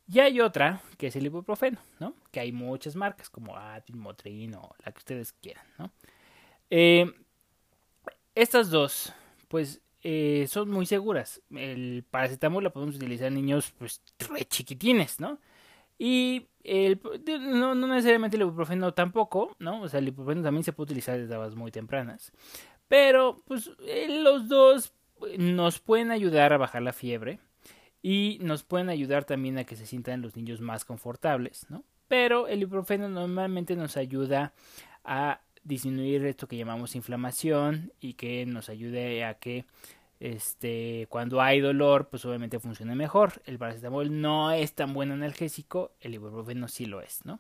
[0.10, 2.14] Y hay otra que es el ibuprofeno, ¿no?
[2.32, 3.56] Que hay muchas marcas como
[3.94, 5.92] Motrin o la que ustedes quieran, ¿no?
[6.70, 7.12] Eh,
[8.34, 9.12] estas dos,
[9.50, 11.42] pues, eh, son muy seguras.
[11.52, 15.40] El paracetamol lo podemos utilizar en niños, pues, re chiquitines, ¿no?
[15.98, 17.00] Y el,
[17.42, 19.82] no, no, necesariamente el ibuprofeno tampoco, ¿no?
[19.82, 22.32] O sea, el ibuprofeno también se puede utilizar desde edades muy tempranas.
[22.88, 24.94] Pero, pues, eh, los dos
[25.38, 27.40] nos pueden ayudar a bajar la fiebre
[28.02, 31.84] y nos pueden ayudar también a que se sientan los niños más confortables, ¿no?
[32.08, 34.54] Pero el ibuprofeno normalmente nos ayuda
[35.04, 39.66] a disminuir esto que llamamos inflamación y que nos ayude a que
[40.20, 43.42] este, cuando hay dolor, pues obviamente funciona mejor.
[43.46, 47.40] El paracetamol no es tan buen analgésico, el ibuprofeno sí lo es, ¿no?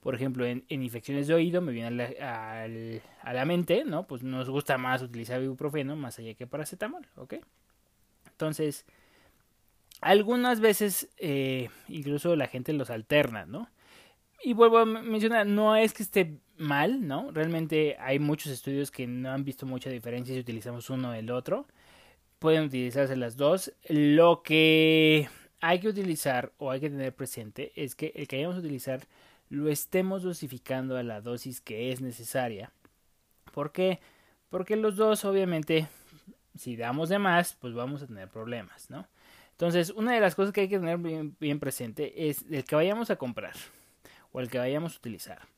[0.00, 1.88] Por ejemplo, en, infecciones de oído me viene
[2.20, 4.06] a la, mente, ¿no?
[4.06, 7.36] Pues nos gusta más utilizar ibuprofeno más allá que paracetamol, ¿ok?
[8.30, 8.84] Entonces,
[10.00, 13.68] algunas veces eh, incluso la gente los alterna, ¿no?
[14.42, 17.30] Y vuelvo a mencionar, no es que esté mal, ¿no?
[17.30, 21.30] Realmente hay muchos estudios que no han visto mucha diferencia si utilizamos uno o el
[21.30, 21.66] otro
[22.44, 23.72] pueden utilizarse las dos.
[23.88, 25.30] Lo que
[25.62, 29.00] hay que utilizar o hay que tener presente es que el que vayamos a utilizar
[29.48, 32.70] lo estemos dosificando a la dosis que es necesaria.
[33.50, 33.98] ¿Por qué?
[34.50, 35.88] Porque los dos, obviamente,
[36.54, 39.08] si damos de más, pues vamos a tener problemas, ¿no?
[39.52, 42.76] Entonces, una de las cosas que hay que tener bien, bien presente es el que
[42.76, 43.54] vayamos a comprar
[44.32, 45.53] o el que vayamos a utilizar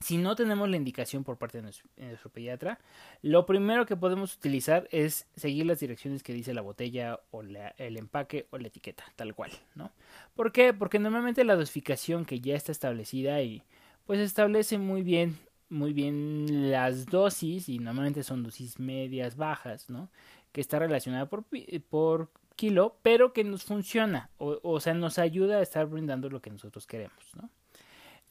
[0.00, 2.78] si no tenemos la indicación por parte de nuestro, pediatra,
[3.20, 7.96] lo primero que podemos utilizar es seguir las direcciones que dice la botella o el
[7.96, 9.90] empaque o la etiqueta, tal cual, ¿no?
[10.36, 10.72] ¿Por qué?
[10.72, 13.62] Porque normalmente la dosificación que ya está establecida y
[14.06, 15.36] pues establece muy bien,
[15.68, 20.10] muy bien las dosis y normalmente son dosis medias, bajas, ¿no?
[20.52, 21.44] Que está relacionada por,
[21.90, 26.40] por kilo, pero que nos funciona, o, o sea, nos ayuda a estar brindando lo
[26.40, 27.50] que nosotros queremos, ¿no?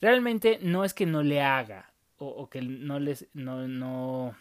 [0.02, 4.36] Realmente no es que no le haga o, que no les no, no,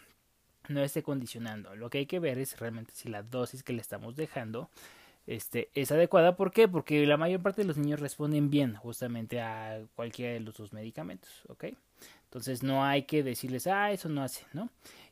[0.67, 1.75] no esté condicionando.
[1.75, 4.69] Lo que hay que ver es realmente si la dosis que le estamos dejando
[5.27, 6.35] este, es adecuada.
[6.35, 6.67] ¿Por qué?
[6.67, 10.73] Porque la mayor parte de los niños responden bien justamente a cualquiera de los dos
[10.73, 11.65] medicamentos, ¿ok?
[12.23, 14.69] Entonces no hay que decirles, ah, eso no hace, ¿no?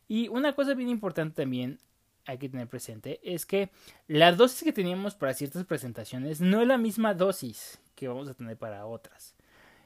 [0.08, 1.80] Y una cosa bien importante también
[2.26, 3.70] hay que tener presente es que
[4.08, 8.34] la dosis que teníamos para ciertas presentaciones no es la misma dosis que vamos a
[8.34, 9.35] tener para otras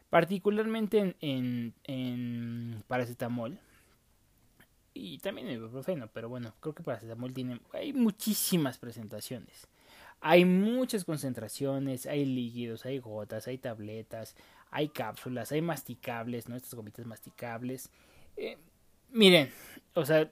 [0.10, 3.60] particularmente en, en, paracetamol
[4.94, 9.68] y también en ibuprofeno, pero bueno, creo que paracetamol tiene, hay muchísimas presentaciones.
[10.22, 14.36] Hay muchas concentraciones, hay líquidos, hay gotas, hay tabletas,
[14.70, 16.58] hay cápsulas, hay masticables, ¿no?
[16.58, 17.90] Estas gomitas masticables.
[18.36, 18.58] Eh,
[19.12, 19.50] miren,
[19.94, 20.30] o sea,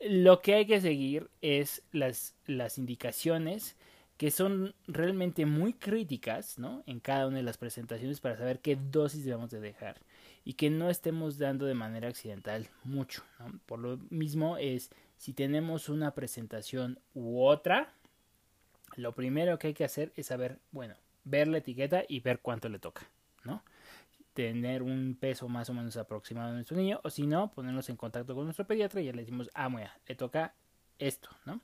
[0.00, 3.76] lo que hay que seguir es las, las indicaciones
[4.20, 6.82] que son realmente muy críticas ¿no?
[6.84, 9.96] en cada una de las presentaciones para saber qué dosis debemos de dejar
[10.44, 13.22] y que no estemos dando de manera accidental mucho.
[13.64, 17.94] Por lo mismo es, si tenemos una presentación u otra,
[18.94, 22.68] lo primero que hay que hacer es saber, bueno, ver la etiqueta y ver cuánto
[22.68, 23.08] le toca.
[23.44, 23.62] ¿no?
[24.34, 27.96] tener un peso más o menos aproximado de nuestro niño, o si no, ponernos en
[27.96, 30.52] contacto con nuestro pediatra y ya le decimos, ah, mira, le toca
[30.98, 31.62] esto, ¿no?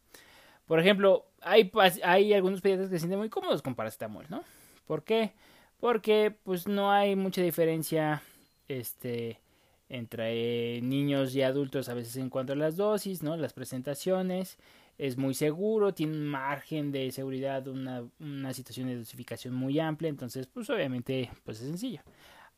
[0.66, 1.70] Por ejemplo, hay,
[2.02, 4.42] hay algunos pediatras que se sienten muy cómodos con paracetamol, ¿no?
[4.86, 5.32] ¿Por qué?
[5.78, 8.22] Porque pues no hay mucha diferencia
[8.68, 9.40] este,
[9.88, 13.36] entre niños y adultos a veces en cuanto a las dosis, ¿no?
[13.36, 14.58] Las presentaciones,
[14.98, 20.08] es muy seguro, tiene un margen de seguridad, una, una situación de dosificación muy amplia,
[20.08, 22.00] entonces pues obviamente pues es sencillo.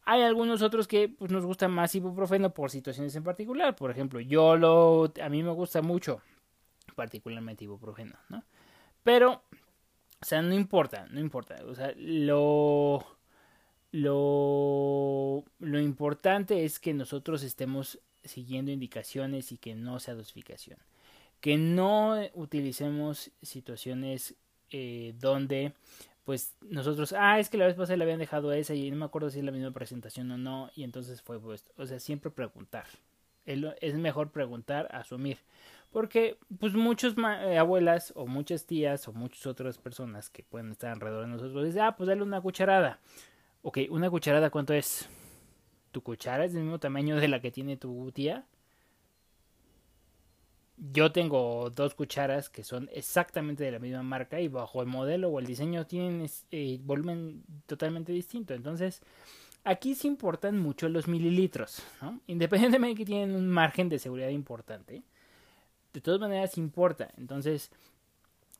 [0.04, 3.76] Hay algunos otros que pues, nos gusta más ibuprofeno por situaciones en particular.
[3.76, 6.22] Por ejemplo, yo lo, a mí me gusta mucho
[6.98, 8.42] particularmente ibuprofeno, ¿no?
[9.04, 9.44] Pero,
[10.20, 11.54] o sea, no importa, no importa.
[11.64, 13.06] O sea, lo,
[13.92, 20.80] lo, lo importante es que nosotros estemos siguiendo indicaciones y que no sea dosificación.
[21.40, 24.34] Que no utilicemos situaciones
[24.72, 25.74] eh, donde
[26.24, 29.04] pues nosotros, ah, es que la vez pasada le habían dejado esa y no me
[29.04, 31.70] acuerdo si es la misma presentación o no, y entonces fue puesto.
[31.78, 32.86] O sea, siempre preguntar.
[33.46, 35.38] Es mejor preguntar, asumir.
[35.90, 40.90] Porque, pues, muchas eh, abuelas o muchas tías o muchas otras personas que pueden estar
[40.90, 43.00] alrededor de nosotros dicen, ah, pues dale una cucharada.
[43.62, 45.08] Ok, una cucharada, ¿cuánto es?
[45.90, 48.46] ¿Tu cuchara es del mismo tamaño de la que tiene tu tía?
[50.92, 55.28] yo tengo dos cucharas que son exactamente de la misma marca y bajo el modelo
[55.28, 58.54] o el diseño tienen eh, volumen totalmente distinto.
[58.54, 59.02] Entonces,
[59.64, 62.20] aquí se importan mucho los mililitros, ¿no?
[62.26, 65.02] Independientemente de que tienen un margen de seguridad importante,
[65.92, 67.10] de todas maneras importa.
[67.16, 67.70] Entonces,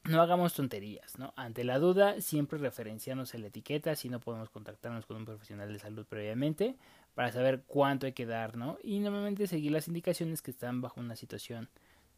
[0.05, 1.35] no hagamos tonterías, ¿no?
[1.37, 5.73] Ante la duda, siempre referenciarnos a la etiqueta si no podemos contactarnos con un profesional
[5.73, 6.77] de salud previamente
[7.15, 8.79] para saber cuánto hay que dar, ¿no?
[8.83, 11.69] Y normalmente seguir las indicaciones que están bajo una situación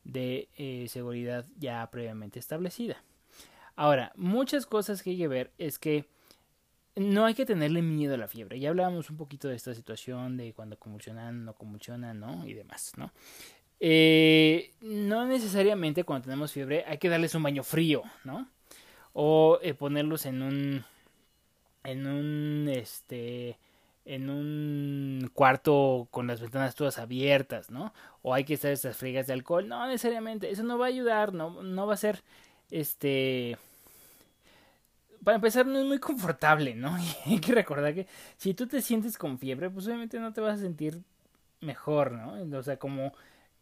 [0.04, 3.02] de eh, seguridad ya previamente establecida.
[3.76, 6.06] Ahora, muchas cosas que hay que ver es que
[6.96, 8.60] no hay que tenerle miedo a la fiebre.
[8.60, 12.46] Ya hablábamos un poquito de esta situación de cuando convulsionan, no convulsionan, ¿no?
[12.46, 13.12] Y demás, ¿no?
[13.82, 18.46] Eh, no necesariamente cuando tenemos fiebre hay que darles un baño frío, ¿no?
[19.14, 20.84] O eh, ponerlos en un,
[21.84, 23.58] en un, este,
[24.04, 27.94] en un cuarto con las ventanas todas abiertas, ¿no?
[28.22, 29.66] O hay que estar estas friegas de alcohol.
[29.66, 32.22] No necesariamente, eso no va a ayudar, no, no va a ser,
[32.70, 33.56] este...
[35.24, 36.96] Para empezar, no es muy confortable, ¿no?
[37.26, 38.06] Y hay que recordar que
[38.36, 41.00] si tú te sientes con fiebre, pues obviamente no te vas a sentir
[41.60, 42.58] mejor, ¿no?
[42.58, 43.12] O sea, como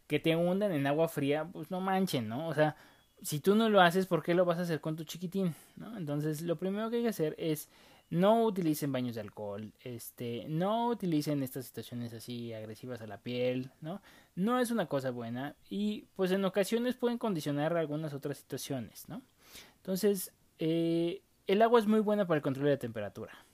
[0.09, 2.47] que te hundan en agua fría, pues no manchen, ¿no?
[2.47, 2.75] O sea,
[3.21, 5.53] si tú no lo haces, ¿por qué lo vas a hacer con tu chiquitín?
[5.95, 7.69] Entonces, lo primero que hay que hacer es
[8.09, 13.69] no utilicen baños de alcohol, este, no utilicen estas situaciones así agresivas a la piel,
[13.81, 14.01] ¿no?
[14.33, 19.21] No es una cosa buena y pues en ocasiones pueden condicionar algunas otras situaciones, ¿no?
[19.75, 23.45] Entonces, eh, el agua es muy buena para el control de la temperatura.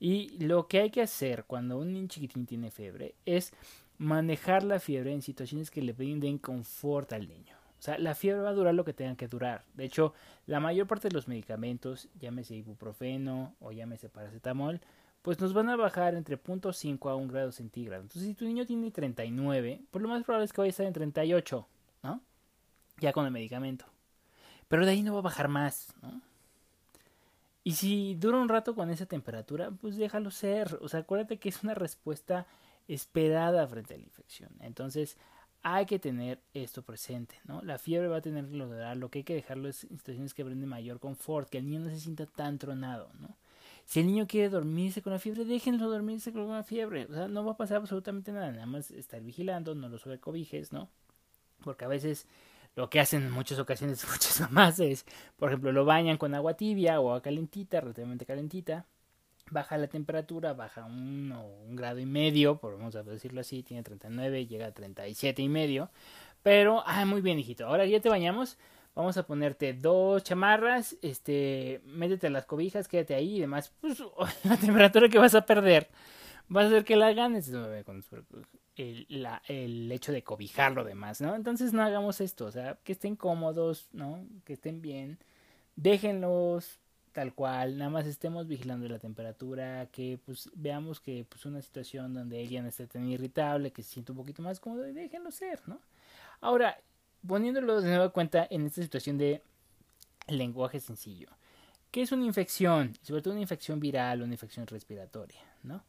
[0.00, 3.52] Y lo que hay que hacer cuando un niño chiquitín tiene fiebre es
[3.98, 7.56] manejar la fiebre en situaciones que le brinden confort al niño.
[7.78, 9.64] O sea, la fiebre va a durar lo que tenga que durar.
[9.74, 10.14] De hecho,
[10.46, 14.80] la mayor parte de los medicamentos, llámese ibuprofeno o llámese paracetamol,
[15.20, 18.02] pues nos van a bajar entre 0.5 a 1 grado centígrado.
[18.02, 20.86] Entonces, si tu niño tiene 39, pues lo más probable es que vaya a estar
[20.86, 21.66] en 38,
[22.02, 22.20] ¿no?
[23.00, 23.84] Ya con el medicamento.
[24.68, 26.20] Pero de ahí no va a bajar más, ¿no?
[27.64, 30.78] Y si dura un rato con esa temperatura, pues déjalo ser.
[30.82, 32.46] O sea, acuérdate que es una respuesta
[32.88, 34.50] esperada frente a la infección.
[34.60, 35.16] Entonces,
[35.62, 37.62] hay que tener esto presente, ¿no?
[37.62, 40.44] La fiebre va a tener que lograr, lo que hay que dejarlo es situaciones que
[40.44, 43.36] brinden mayor confort, que el niño no se sienta tan tronado, ¿no?
[43.86, 47.28] Si el niño quiere dormirse con la fiebre, déjenlo dormirse con la fiebre, o sea,
[47.28, 50.90] no va a pasar absolutamente nada, nada más estar vigilando, no lo sobrecobijes, ¿no?
[51.62, 52.26] Porque a veces
[52.76, 55.06] lo que hacen en muchas ocasiones muchas mamás es,
[55.36, 58.86] por ejemplo, lo bañan con agua tibia o agua calentita, relativamente calentita,
[59.54, 61.32] baja la temperatura, baja un,
[61.70, 65.90] grado y medio, por vamos a decirlo así, tiene 39, llega a 37 y medio.
[66.42, 67.66] Pero, ah, muy bien, hijito.
[67.66, 68.58] Ahora ya te bañamos.
[68.94, 73.72] Vamos a ponerte dos chamarras, este, métete las cobijas, quédate ahí y demás.
[73.80, 73.98] Pues
[74.44, 75.88] la temperatura que vas a perder
[76.54, 77.50] va a hacer que la ganes
[78.76, 81.34] el, la, el hecho de cobijarlo demás, ¿no?
[81.34, 84.24] Entonces no hagamos esto, o sea, que estén cómodos, ¿no?
[84.44, 85.18] Que estén bien.
[85.74, 86.78] Déjenlos
[87.14, 92.12] tal cual, nada más estemos vigilando la temperatura, que pues veamos que pues una situación
[92.12, 95.30] donde ella no esté tan irritable, que se siente un poquito más cómodo y déjenlo
[95.30, 95.80] ser, ¿no?
[96.40, 96.76] Ahora,
[97.26, 99.42] poniéndolo de nuevo cuenta en esta situación de
[100.26, 101.28] lenguaje sencillo,
[101.92, 102.92] ¿qué es una infección?
[103.00, 105.84] Sobre todo una infección viral o una infección respiratoria, ¿no?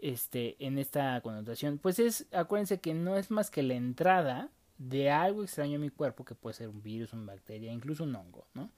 [0.00, 5.10] Este, en esta connotación, pues es, acuérdense que no es más que la entrada de
[5.10, 8.46] algo extraño a mi cuerpo, que puede ser un virus, una bacteria, incluso un hongo,
[8.54, 8.70] ¿no?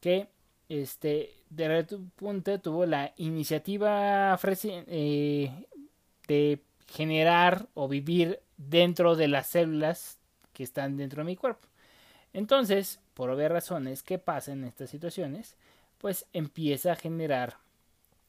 [0.00, 0.30] Que
[0.70, 5.50] este, de repente tuvo la iniciativa eh,
[6.28, 10.18] de generar o vivir dentro de las células
[10.52, 11.66] que están dentro de mi cuerpo.
[12.32, 15.56] Entonces, por obvias razones, ¿qué pasa en estas situaciones?
[15.98, 17.56] Pues empieza a generar,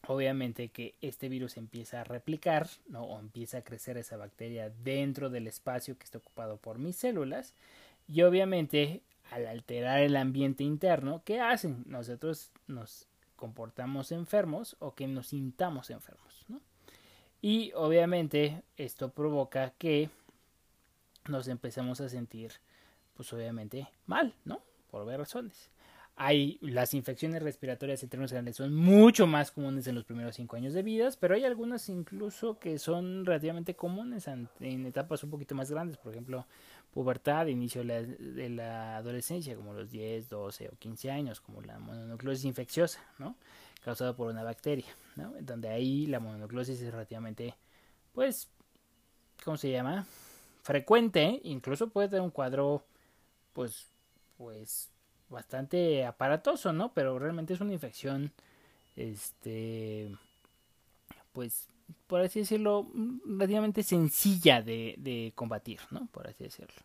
[0.08, 3.04] obviamente que este virus empieza a replicar, ¿no?
[3.04, 7.54] o empieza a crecer esa bacteria dentro del espacio que está ocupado por mis células,
[8.08, 11.84] y obviamente al alterar el ambiente interno, ¿qué hacen?
[11.88, 13.08] Nosotros nos
[13.38, 16.62] comportamos enfermos o que nos sintamos enfermos, ¿no?
[17.42, 20.10] Y obviamente esto provoca que
[21.28, 22.52] nos empecemos a sentir,
[23.16, 24.62] pues obviamente mal, ¿no?
[24.92, 25.72] Por varias razones.
[26.18, 30.84] Hay las infecciones respiratorias generales son mucho más comunes en los primeros cinco años de
[30.84, 35.98] vida, pero hay algunas incluso que son relativamente comunes en etapas un poquito más grandes,
[35.98, 36.46] por ejemplo,
[36.94, 42.46] pubertad, inicio de la, adolescencia, como los 10, 12 o 15 años, como la mononucleosis
[42.46, 43.36] infecciosa, ¿no?
[43.84, 45.34] Causada por una bacteria, ¿no?
[45.42, 47.56] Donde ahí la mononucleosis es relativamente,
[48.14, 48.50] pues,
[49.44, 50.06] ¿cómo se llama?
[50.64, 52.84] Frecuente, incluso puede tener un cuadro,
[53.54, 53.88] pues,
[54.38, 54.90] pues,
[55.30, 56.94] bastante aparatoso, ¿no?
[56.94, 58.32] Pero realmente es una infección,
[58.96, 60.16] este,
[61.32, 61.68] pues,
[62.08, 66.08] por así decirlo, mm, relativamente sencilla de, de combatir, ¿no?
[66.08, 66.82] Por así decirlo.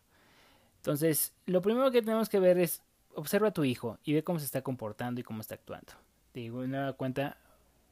[0.77, 2.81] Entonces, lo primero que tenemos que ver es
[3.15, 5.93] observa a tu hijo y ve cómo se está comportando y cómo está actuando.
[6.33, 7.37] De una cuenta,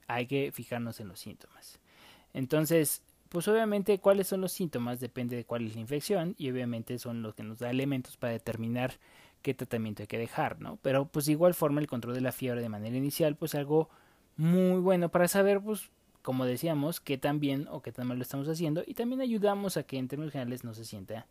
[0.08, 1.80] hay que fijarnos en los síntomas.
[2.34, 7.00] Entonces, pues obviamente cuáles son los síntomas depende de cuál es la infección y obviamente
[7.00, 8.94] son los que nos da elementos para determinar
[9.42, 10.78] qué tratamiento hay que dejar, ¿no?
[10.82, 13.90] Pero pues de igual forma el control de la fiebre de manera inicial, pues algo
[14.38, 15.90] muy bueno para saber, pues
[16.26, 19.78] como decíamos, qué tan bien o qué tan mal lo estamos haciendo y también ayudamos
[19.78, 21.28] a que en términos generales no se sienta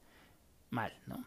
[0.71, 1.27] mal, ¿no?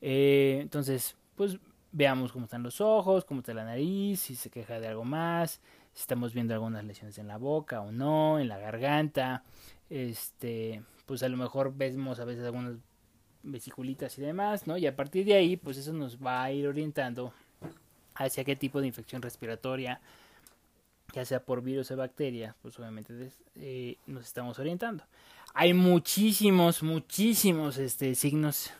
[0.00, 1.58] Eh, entonces, pues
[1.92, 5.60] veamos cómo están los ojos, cómo está la nariz, si se queja de algo más,
[5.92, 9.44] si estamos viendo algunas lesiones en la boca o no, en la garganta,
[9.90, 12.78] este, pues a lo mejor vemos a veces algunas
[13.42, 14.78] vesiculitas y demás, ¿no?
[14.78, 17.34] Y a partir de ahí, pues eso nos va a ir orientando
[18.14, 20.00] hacia qué tipo de infección respiratoria
[21.12, 25.04] ya sea por virus o bacteria, pues obviamente eh, nos estamos orientando.
[25.54, 28.72] Hay muchísimos, muchísimos este, signos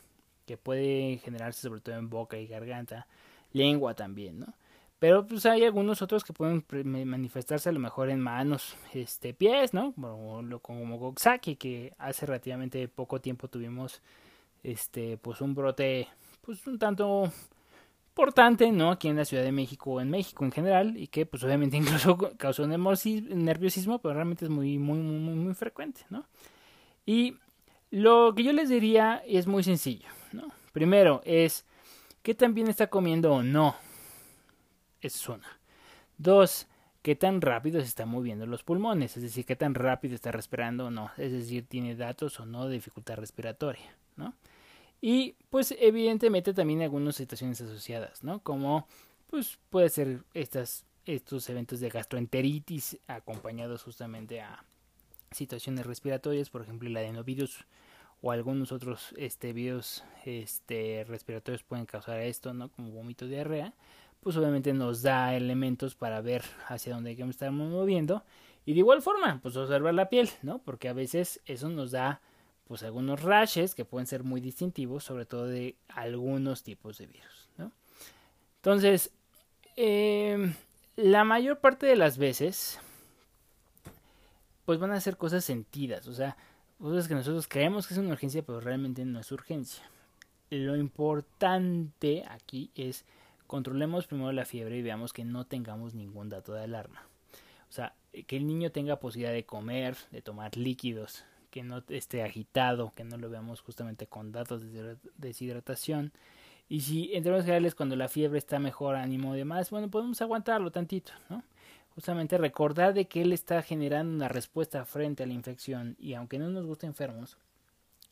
[0.47, 3.07] que pueden generarse sobre todo en boca y garganta,
[3.53, 4.55] lengua también, ¿no?
[4.99, 6.65] Pero pues hay algunos otros que pueden
[7.09, 9.93] manifestarse a lo mejor en manos, este, pies, ¿no?
[9.95, 14.01] Como, como que hace relativamente poco tiempo tuvimos,
[14.63, 16.09] este, pues un brote,
[16.41, 17.33] pues un tanto
[18.13, 18.91] importante, ¿no?
[18.91, 21.77] Aquí en la Ciudad de México o en México en general y que pues obviamente
[21.79, 26.27] incluso causó nerviosismo, pero realmente es muy, muy, muy, muy frecuente, ¿no?
[27.07, 27.39] Y
[27.91, 30.53] lo que yo les diría es muy sencillo, ¿no?
[30.73, 31.65] Primero es,
[32.23, 33.77] ¿qué tan bien está comiendo o no?
[35.01, 35.59] Esa es una.
[36.19, 36.67] Dos,
[37.01, 39.17] ¿qué tan rápido se están moviendo los pulmones?
[39.17, 41.11] Es decir, ¿qué tan rápido está respirando o no?
[41.17, 44.35] Es decir, ¿tiene datos o no de dificultad respiratoria, ¿no?
[45.05, 48.41] Y pues evidentemente también algunas situaciones asociadas, ¿no?
[48.41, 48.87] Como
[49.29, 54.65] pues puede ser estas, estos eventos de gastroenteritis acompañados justamente a
[55.33, 57.67] situaciones respiratorias, por ejemplo el adenovirus
[58.21, 62.69] o algunos otros este virus este respiratorios pueden causar esto, ¿no?
[62.69, 63.75] Como vómito diarrea,
[64.21, 68.23] pues obviamente nos da elementos para ver hacia dónde estar moviendo
[68.65, 70.59] y de igual forma, pues observar la piel, ¿no?
[70.59, 72.21] Porque a veces eso nos da
[72.73, 77.51] pues algunos rashes que pueden ser muy distintivos, sobre todo de algunos tipos de virus.
[77.59, 77.71] ¿no?
[78.57, 79.11] Entonces,
[79.77, 80.55] em,
[80.97, 82.81] la mayor parte de las veces,
[84.65, 86.39] pues van a ser cosas sentidas, o sea,
[86.79, 89.85] cosas que nosotros creemos que es una urgencia, pero realmente no es urgencia.
[90.49, 93.05] Lo importante aquí es
[93.47, 97.03] controlemos primero la fiebre y veamos que no tengamos ningún dato de alarma.
[97.69, 97.93] O sea,
[98.27, 103.05] que el niño tenga posibilidad de comer, de tomar líquidos, que no esté agitado, que
[103.05, 106.11] no lo veamos justamente con datos de deshidratación.
[106.69, 110.21] Y si en términos generales cuando la fiebre está mejor, ánimo y demás, bueno, podemos
[110.23, 111.45] aguantarlo tantito, ¿no?
[111.95, 116.39] Justamente recordar de que él está generando una respuesta frente a la infección y aunque
[116.39, 117.37] no nos guste enfermos,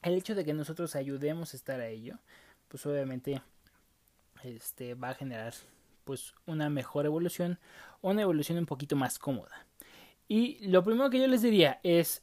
[0.03, 2.19] el hecho de que nosotros ayudemos a estar a ello,
[2.69, 3.41] pues obviamente
[4.45, 5.55] este va a generar
[6.05, 7.59] pues una mejor evolución
[8.03, 9.67] una evolución un poquito más cómoda.
[10.29, 12.23] Y lo primero que yo les diría es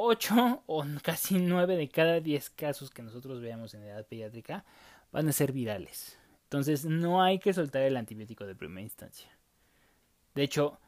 [0.00, 4.64] 8 o casi 9 de cada 10 casos que nosotros veamos en edad pediátrica
[5.10, 6.16] van a ser virales.
[6.44, 9.28] Entonces no hay que soltar el antibiótico de primera instancia.
[10.34, 10.78] De hecho,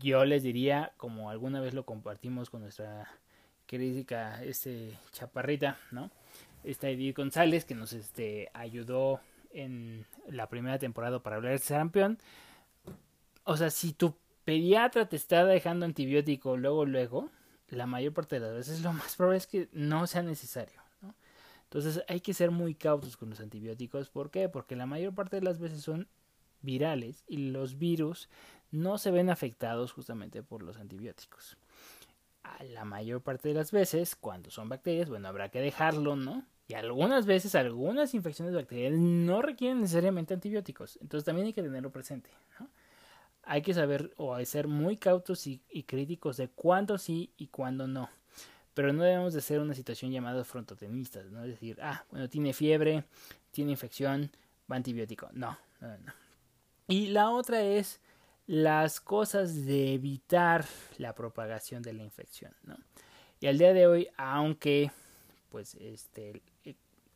[0.00, 3.08] yo les diría, como alguna vez lo compartimos con nuestra
[3.66, 6.10] querida este chaparrita, ¿no?
[6.64, 9.20] Esta Edith González que nos este, ayudó
[9.52, 12.18] en la primera temporada para hablar de sarampión.
[13.44, 17.30] o sea, si tu pediatra te está dejando antibiótico luego, luego,
[17.76, 20.80] la mayor parte de las veces lo más probable es que no sea necesario.
[21.64, 24.08] Entonces hay que ser muy cautos con los antibióticos.
[24.08, 24.48] ¿Por qué?
[24.48, 26.08] Porque la mayor parte de las veces son
[26.62, 28.28] virales y los virus
[28.70, 31.58] no se ven afectados justamente por los antibióticos.
[32.42, 36.46] A la mayor parte de las veces, cuando son bacterias, bueno, habrá que dejarlo, ¿no?
[36.68, 40.98] Y algunas veces, algunas infecciones bacteriales no requieren necesariamente antibióticos.
[41.02, 42.70] Entonces también hay que tenerlo presente, ¿no?
[43.50, 48.10] Hay que saber o ser muy cautos y, críticos de cuándo sí y cuándo no.
[48.74, 51.42] Pero no debemos de ser una situación llamada frontotenistas, ¿no?
[51.42, 53.04] Decir, ah, bueno, tiene fiebre,
[53.50, 54.30] tiene infección,
[54.70, 55.30] va antibiótico.
[55.32, 56.12] No, no, no.
[56.88, 58.00] Y la otra es
[58.46, 60.66] las cosas de evitar
[60.98, 62.76] la propagación de la infección, ¿no?
[63.40, 64.90] Y al día de hoy, aunque
[65.48, 66.42] pues este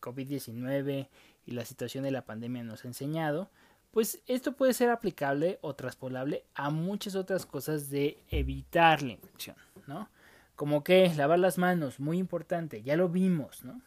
[0.01, 1.09] COVID-19
[1.47, 3.51] y la situación de la pandemia nos ha enseñado,
[3.93, 9.57] pues esto puede ser aplicable o traspolable a muchas otras cosas de evitar la infección,
[9.87, 10.09] ¿no?
[10.57, 13.83] Como que lavar las manos, muy importante, ya lo vimos, ¿no?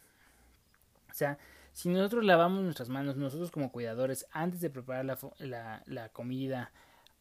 [1.10, 1.40] O sea,
[1.74, 6.72] si nosotros lavamos nuestras manos, nosotros como cuidadores, antes de preparar la, comida,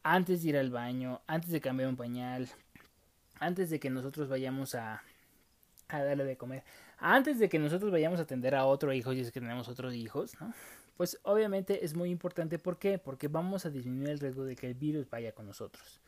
[0.03, 2.49] antes de ir al baño, antes de cambiar un pañal,
[3.39, 5.01] antes de que nosotros vayamos a,
[5.87, 6.63] a darle de comer,
[6.99, 9.95] antes de que nosotros vayamos a atender a otro hijo, y es que tenemos otros
[9.95, 10.53] hijos, ¿no?
[10.95, 12.59] Pues obviamente es muy importante.
[12.59, 12.97] ¿Por qué?
[12.97, 16.01] Porque vamos a disminuir el riesgo de que el virus vaya con nosotros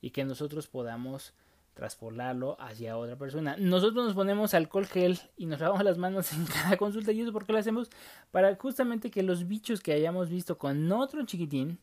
[0.00, 1.34] y que nosotros podamos
[1.74, 3.56] traspolarlo hacia otra persona.
[3.56, 7.32] Nosotros nos ponemos alcohol gel y nos lavamos las manos en cada consulta y eso
[7.32, 7.90] porque lo hacemos
[8.30, 11.78] para justamente que los bichos que hayamos visto con otro chiquitín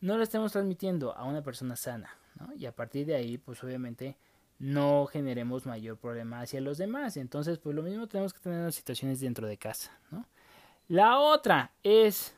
[0.00, 2.16] no lo estemos transmitiendo a una persona sana.
[2.56, 4.16] Y a partir de ahí, pues obviamente
[4.58, 7.16] no generemos mayor problema hacia los demás.
[7.16, 10.26] Entonces, pues lo mismo tenemos que tener en las situaciones dentro de casa, ¿no?
[10.90, 12.34] La otra es,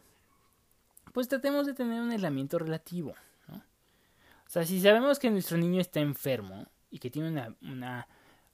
[1.14, 3.14] pues tratemos de tener un aislamiento relativo.
[3.48, 3.56] ¿no?
[3.56, 8.06] O sea, si sabemos que nuestro niño está enfermo y que tiene una, una,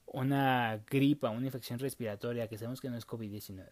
[0.06, 3.66] una gripa, una infección respiratoria, que sabemos que no es COVID-19.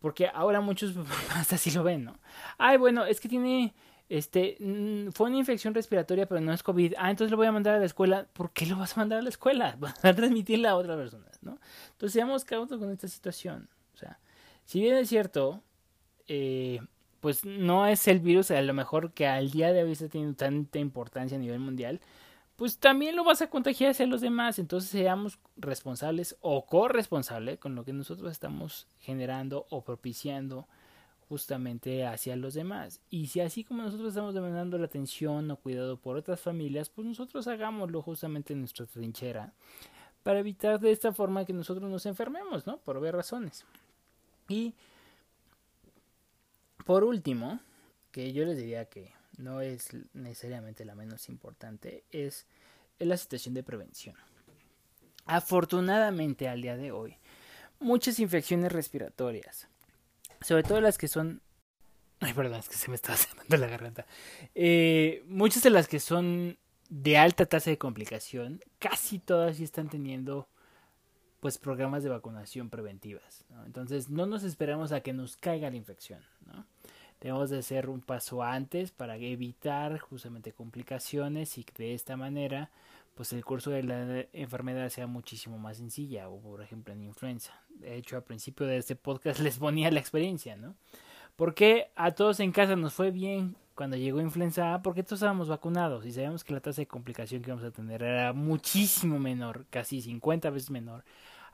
[0.00, 0.92] Porque ahora muchos
[1.28, 2.18] papás así lo ven, ¿no?
[2.58, 3.74] Ay, bueno, es que tiene,
[4.08, 4.56] este,
[5.12, 6.94] fue una infección respiratoria, pero no es COVID.
[6.98, 8.26] Ah, entonces lo voy a mandar a la escuela.
[8.32, 9.76] ¿Por qué lo vas a mandar a la escuela?
[9.78, 11.60] Vas a transmitirle a otra persona, ¿no?
[11.92, 13.68] Entonces seamos cautos con esta situación.
[13.94, 14.18] O sea,
[14.64, 15.62] si bien es cierto,
[16.28, 16.80] eh,
[17.20, 20.36] pues no es el virus a lo mejor que al día de hoy está teniendo
[20.36, 22.00] tanta importancia a nivel mundial,
[22.56, 24.58] pues también lo vas a contagiar hacia los demás.
[24.58, 30.66] Entonces seamos responsables o corresponsables con lo que nosotros estamos generando o propiciando
[31.28, 33.00] justamente hacia los demás.
[33.08, 37.06] Y si así como nosotros estamos demandando la atención o cuidado por otras familias, pues
[37.06, 39.52] nosotros hagámoslo justamente en nuestra trinchera
[40.22, 42.78] para evitar de esta forma que nosotros nos enfermemos, ¿no?
[42.78, 43.64] Por ver razones.
[44.48, 44.74] Y
[46.84, 47.60] por último,
[48.10, 52.46] que yo les diría que no es necesariamente la menos importante, es
[52.98, 54.16] la situación de prevención.
[55.24, 57.16] Afortunadamente al día de hoy,
[57.80, 59.68] muchas infecciones respiratorias,
[60.40, 61.40] sobre todo las que son...
[62.20, 64.06] Ay, perdón, es que se me está cerrando la garganta.
[64.54, 69.88] Eh, muchas de las que son de alta tasa de complicación, casi todas sí están
[69.88, 70.48] teniendo
[71.42, 73.44] pues programas de vacunación preventivas.
[73.50, 73.66] ¿no?
[73.66, 76.20] Entonces no nos esperamos a que nos caiga la infección.
[76.46, 76.64] ¿no?
[77.20, 82.70] Debemos de hacer un paso antes para evitar justamente complicaciones y de esta manera
[83.16, 87.60] pues el curso de la enfermedad sea muchísimo más sencilla o por ejemplo en influenza.
[87.70, 90.76] De hecho al principio de este podcast les ponía la experiencia, ¿no?
[91.34, 95.48] Porque a todos en casa nos fue bien cuando llegó influenza A porque todos estábamos
[95.48, 99.66] vacunados y sabíamos que la tasa de complicación que íbamos a tener era muchísimo menor,
[99.70, 101.02] casi 50 veces menor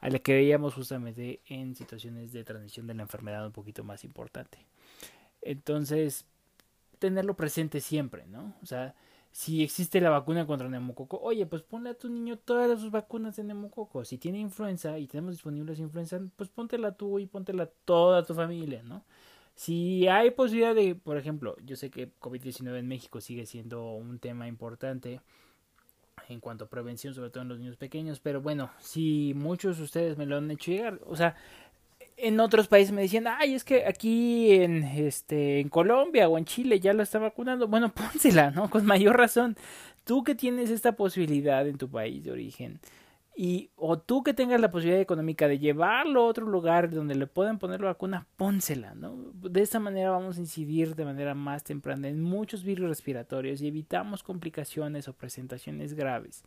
[0.00, 4.04] a la que veíamos justamente en situaciones de transmisión de la enfermedad un poquito más
[4.04, 4.58] importante.
[5.42, 6.24] Entonces,
[6.98, 8.54] tenerlo presente siempre, ¿no?
[8.62, 8.94] O sea,
[9.32, 13.36] si existe la vacuna contra neumococo, oye, pues ponle a tu niño todas sus vacunas
[13.36, 14.04] de neumococo.
[14.04, 18.82] Si tiene influenza y tenemos disponibles influenza, pues póntela tú y póntela toda tu familia,
[18.82, 19.04] ¿no?
[19.54, 24.20] Si hay posibilidad de, por ejemplo, yo sé que COVID-19 en México sigue siendo un
[24.20, 25.20] tema importante
[26.28, 29.84] en cuanto a prevención, sobre todo en los niños pequeños, pero bueno, si muchos de
[29.84, 31.36] ustedes me lo han hecho llegar, o sea,
[32.18, 36.44] en otros países me decían, ay, es que aquí en, este, en Colombia o en
[36.44, 37.68] Chile ya lo está vacunando.
[37.68, 38.68] Bueno, pónsela, ¿no?
[38.68, 39.56] Con mayor razón.
[40.04, 42.80] Tú que tienes esta posibilidad en tu país de origen,
[43.40, 47.28] y o tú que tengas la posibilidad económica de llevarlo a otro lugar donde le
[47.28, 49.14] puedan poner la vacuna, pónsela, ¿no?
[49.32, 53.68] De esta manera vamos a incidir de manera más temprana en muchos virus respiratorios y
[53.68, 56.42] evitamos complicaciones o presentaciones graves.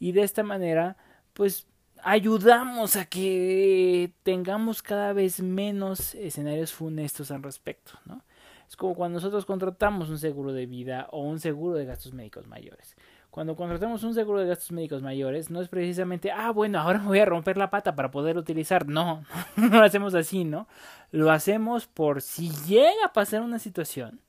[0.00, 0.96] Y de esta manera,
[1.34, 1.66] pues
[2.02, 8.24] ayudamos a que tengamos cada vez menos escenarios funestos al respecto, ¿no?
[8.66, 12.46] Es como cuando nosotros contratamos un seguro de vida o un seguro de gastos médicos
[12.46, 12.96] mayores.
[13.32, 17.06] Cuando contratamos un seguro de gastos médicos mayores, no es precisamente, ah, bueno, ahora me
[17.06, 18.86] voy a romper la pata para poder utilizar.
[18.86, 19.24] No,
[19.56, 20.68] no lo hacemos así, ¿no?
[21.12, 24.20] Lo hacemos por si llega a pasar una situación.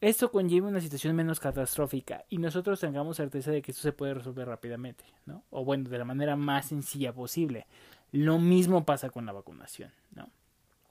[0.00, 4.14] Esto conlleva una situación menos catastrófica y nosotros tengamos certeza de que esto se puede
[4.14, 5.42] resolver rápidamente, ¿no?
[5.50, 7.66] O bueno, de la manera más sencilla posible.
[8.12, 10.30] Lo mismo pasa con la vacunación, ¿no?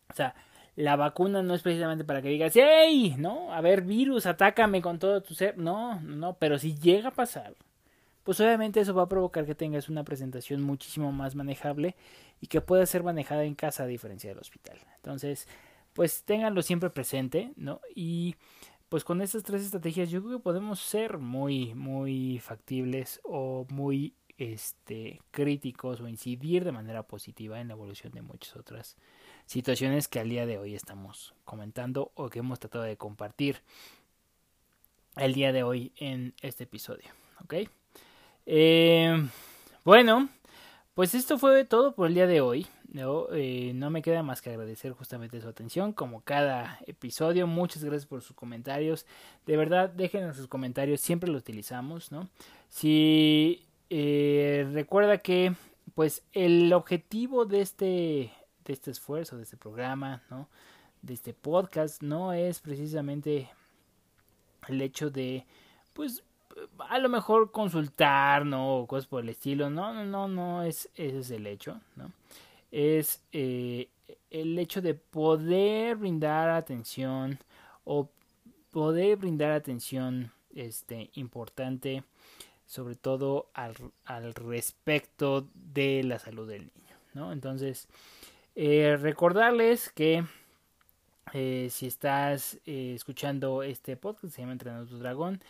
[0.10, 0.36] O sea,
[0.76, 3.16] la vacuna no es precisamente para que digas, ¡hey!
[3.18, 3.54] ¿No?
[3.54, 5.58] A ver, virus, atácame con todo tu ser.
[5.58, 7.56] No, no, pero si llega a pasar,
[8.24, 11.96] pues obviamente eso va a provocar que tengas una presentación muchísimo más manejable
[12.42, 14.78] y que pueda ser manejada en casa a diferencia del hospital.
[14.98, 15.48] Entonces,
[15.94, 17.80] pues ténganlo siempre presente, ¿no?
[17.96, 18.36] Y
[18.90, 24.16] pues con estas tres estrategias yo creo que podemos ser muy, muy factibles o muy
[24.38, 28.98] este, críticos o incidir de manera positiva en la evolución de muchas otras
[29.46, 33.62] situaciones que al día de hoy estamos comentando o que hemos tratado de compartir
[35.18, 37.10] el día de hoy en este episodio.
[37.44, 37.70] ¿Ok?
[38.46, 39.28] Eh,
[39.84, 40.30] bueno,
[40.94, 42.68] pues esto fue todo por el día de hoy.
[42.92, 47.46] No, eh, no me queda más que agradecer justamente su atención, como cada episodio.
[47.48, 49.06] Muchas gracias por sus comentarios.
[49.46, 52.30] De verdad, déjenos sus comentarios, siempre los utilizamos, ¿no?
[52.70, 55.54] Si eh, recuerda que,
[55.94, 58.32] pues, el objetivo de este
[58.66, 60.50] de este esfuerzo, de este programa, ¿no?
[61.02, 63.50] De este podcast, no es precisamente
[64.68, 65.46] el hecho de,
[65.94, 66.24] pues,
[66.90, 68.78] a lo mejor consultar, ¿no?
[68.78, 69.70] O cosas por el estilo.
[69.70, 72.12] No, no, no, no es, ese es el hecho, ¿no?
[72.72, 73.90] Es eh,
[74.30, 77.40] el hecho de poder brindar atención
[77.84, 78.10] o
[78.72, 82.04] poder brindar atención este, importante,
[82.66, 83.76] sobre todo al,
[84.06, 87.32] al respecto de la salud del niño, ¿no?
[87.32, 87.88] Entonces,
[88.56, 90.26] eh, recordarles que
[91.34, 95.42] eh, si estás eh, escuchando este podcast, se llama Entrenando tu Dragón,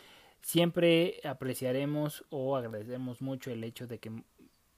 [0.42, 4.10] siempre apreciaremos o agradecemos mucho el hecho de que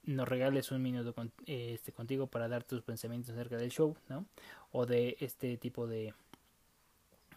[0.04, 1.14] nos regales un minuto
[1.46, 4.24] este, contigo para dar tus pensamientos acerca del show, ¿no?
[4.72, 6.14] O de este tipo de,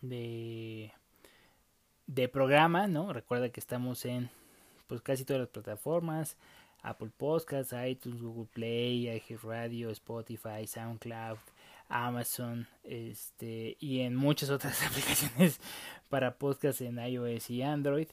[0.02, 0.92] de,
[2.08, 3.12] de programa, ¿no?
[3.14, 4.30] Recuerda que estamos en
[4.88, 6.36] pues casi todas las plataformas,
[6.82, 11.38] Apple Podcasts, iTunes, Google Play, Radio, Spotify, SoundCloud,
[11.90, 15.60] Amazon, este, y en muchas otras aplicaciones
[16.10, 18.08] para podcasts en iOS y Android.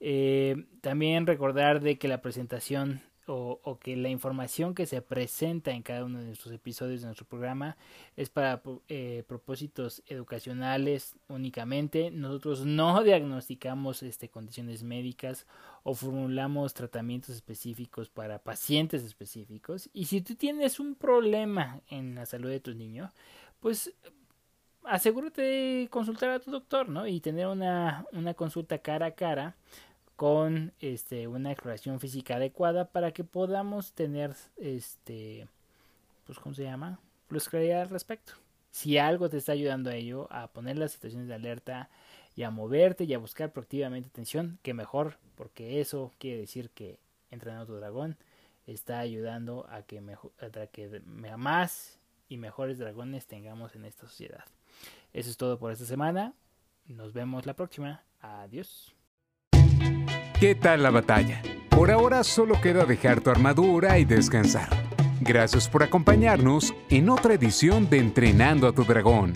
[0.00, 5.82] Eh, también recordar de que la presentación o, que la información que se presenta en
[5.82, 7.76] cada uno de nuestros episodios de nuestro programa
[8.16, 12.10] es para eh, propósitos educacionales únicamente.
[12.10, 15.46] Nosotros no diagnosticamos este, condiciones médicas
[15.82, 19.90] o formulamos tratamientos específicos para pacientes específicos.
[19.92, 23.12] Y si tú tienes un problema en la salud de tu niño,
[23.60, 23.92] pues
[24.86, 27.06] asegúrate de consultar a tu doctor, ¿no?
[27.06, 29.56] Y tener una, una consulta cara a cara
[30.16, 35.46] con este una exploración física adecuada para que podamos tener este
[36.24, 36.98] pues cómo se llama
[37.28, 38.32] pues claridad al respecto.
[38.70, 41.88] Si algo te está ayudando a ello a poner las situaciones de alerta
[42.34, 46.98] y a moverte y a buscar proactivamente atención que mejor porque eso quiere decir que
[47.30, 48.16] entrenando tu dragón
[48.66, 51.00] está ayudando a que mejor, a que
[51.36, 51.98] más
[52.28, 54.44] y mejores dragones tengamos en esta sociedad.
[55.12, 56.34] Eso es todo por esta semana.
[56.86, 58.02] Nos vemos la próxima.
[58.20, 58.95] Adiós
[60.38, 61.40] ¿Qué tal la batalla?
[61.70, 64.68] Por ahora solo queda dejar tu armadura y descansar.
[65.22, 69.32] Gracias por acompañarnos en otra edición de Entrenando a tu Dragón.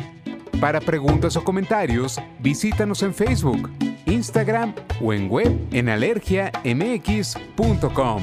[0.60, 3.70] Para preguntas o comentarios, visítanos en Facebook,
[4.04, 8.22] Instagram o en web en alergiamx.com.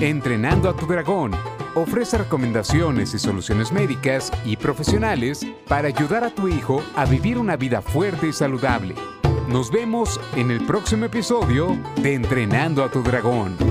[0.00, 1.36] Entrenando a tu Dragón
[1.76, 7.56] ofrece recomendaciones y soluciones médicas y profesionales para ayudar a tu hijo a vivir una
[7.56, 8.96] vida fuerte y saludable.
[9.50, 13.69] Nos vemos en el próximo episodio de Entrenando a tu Dragón.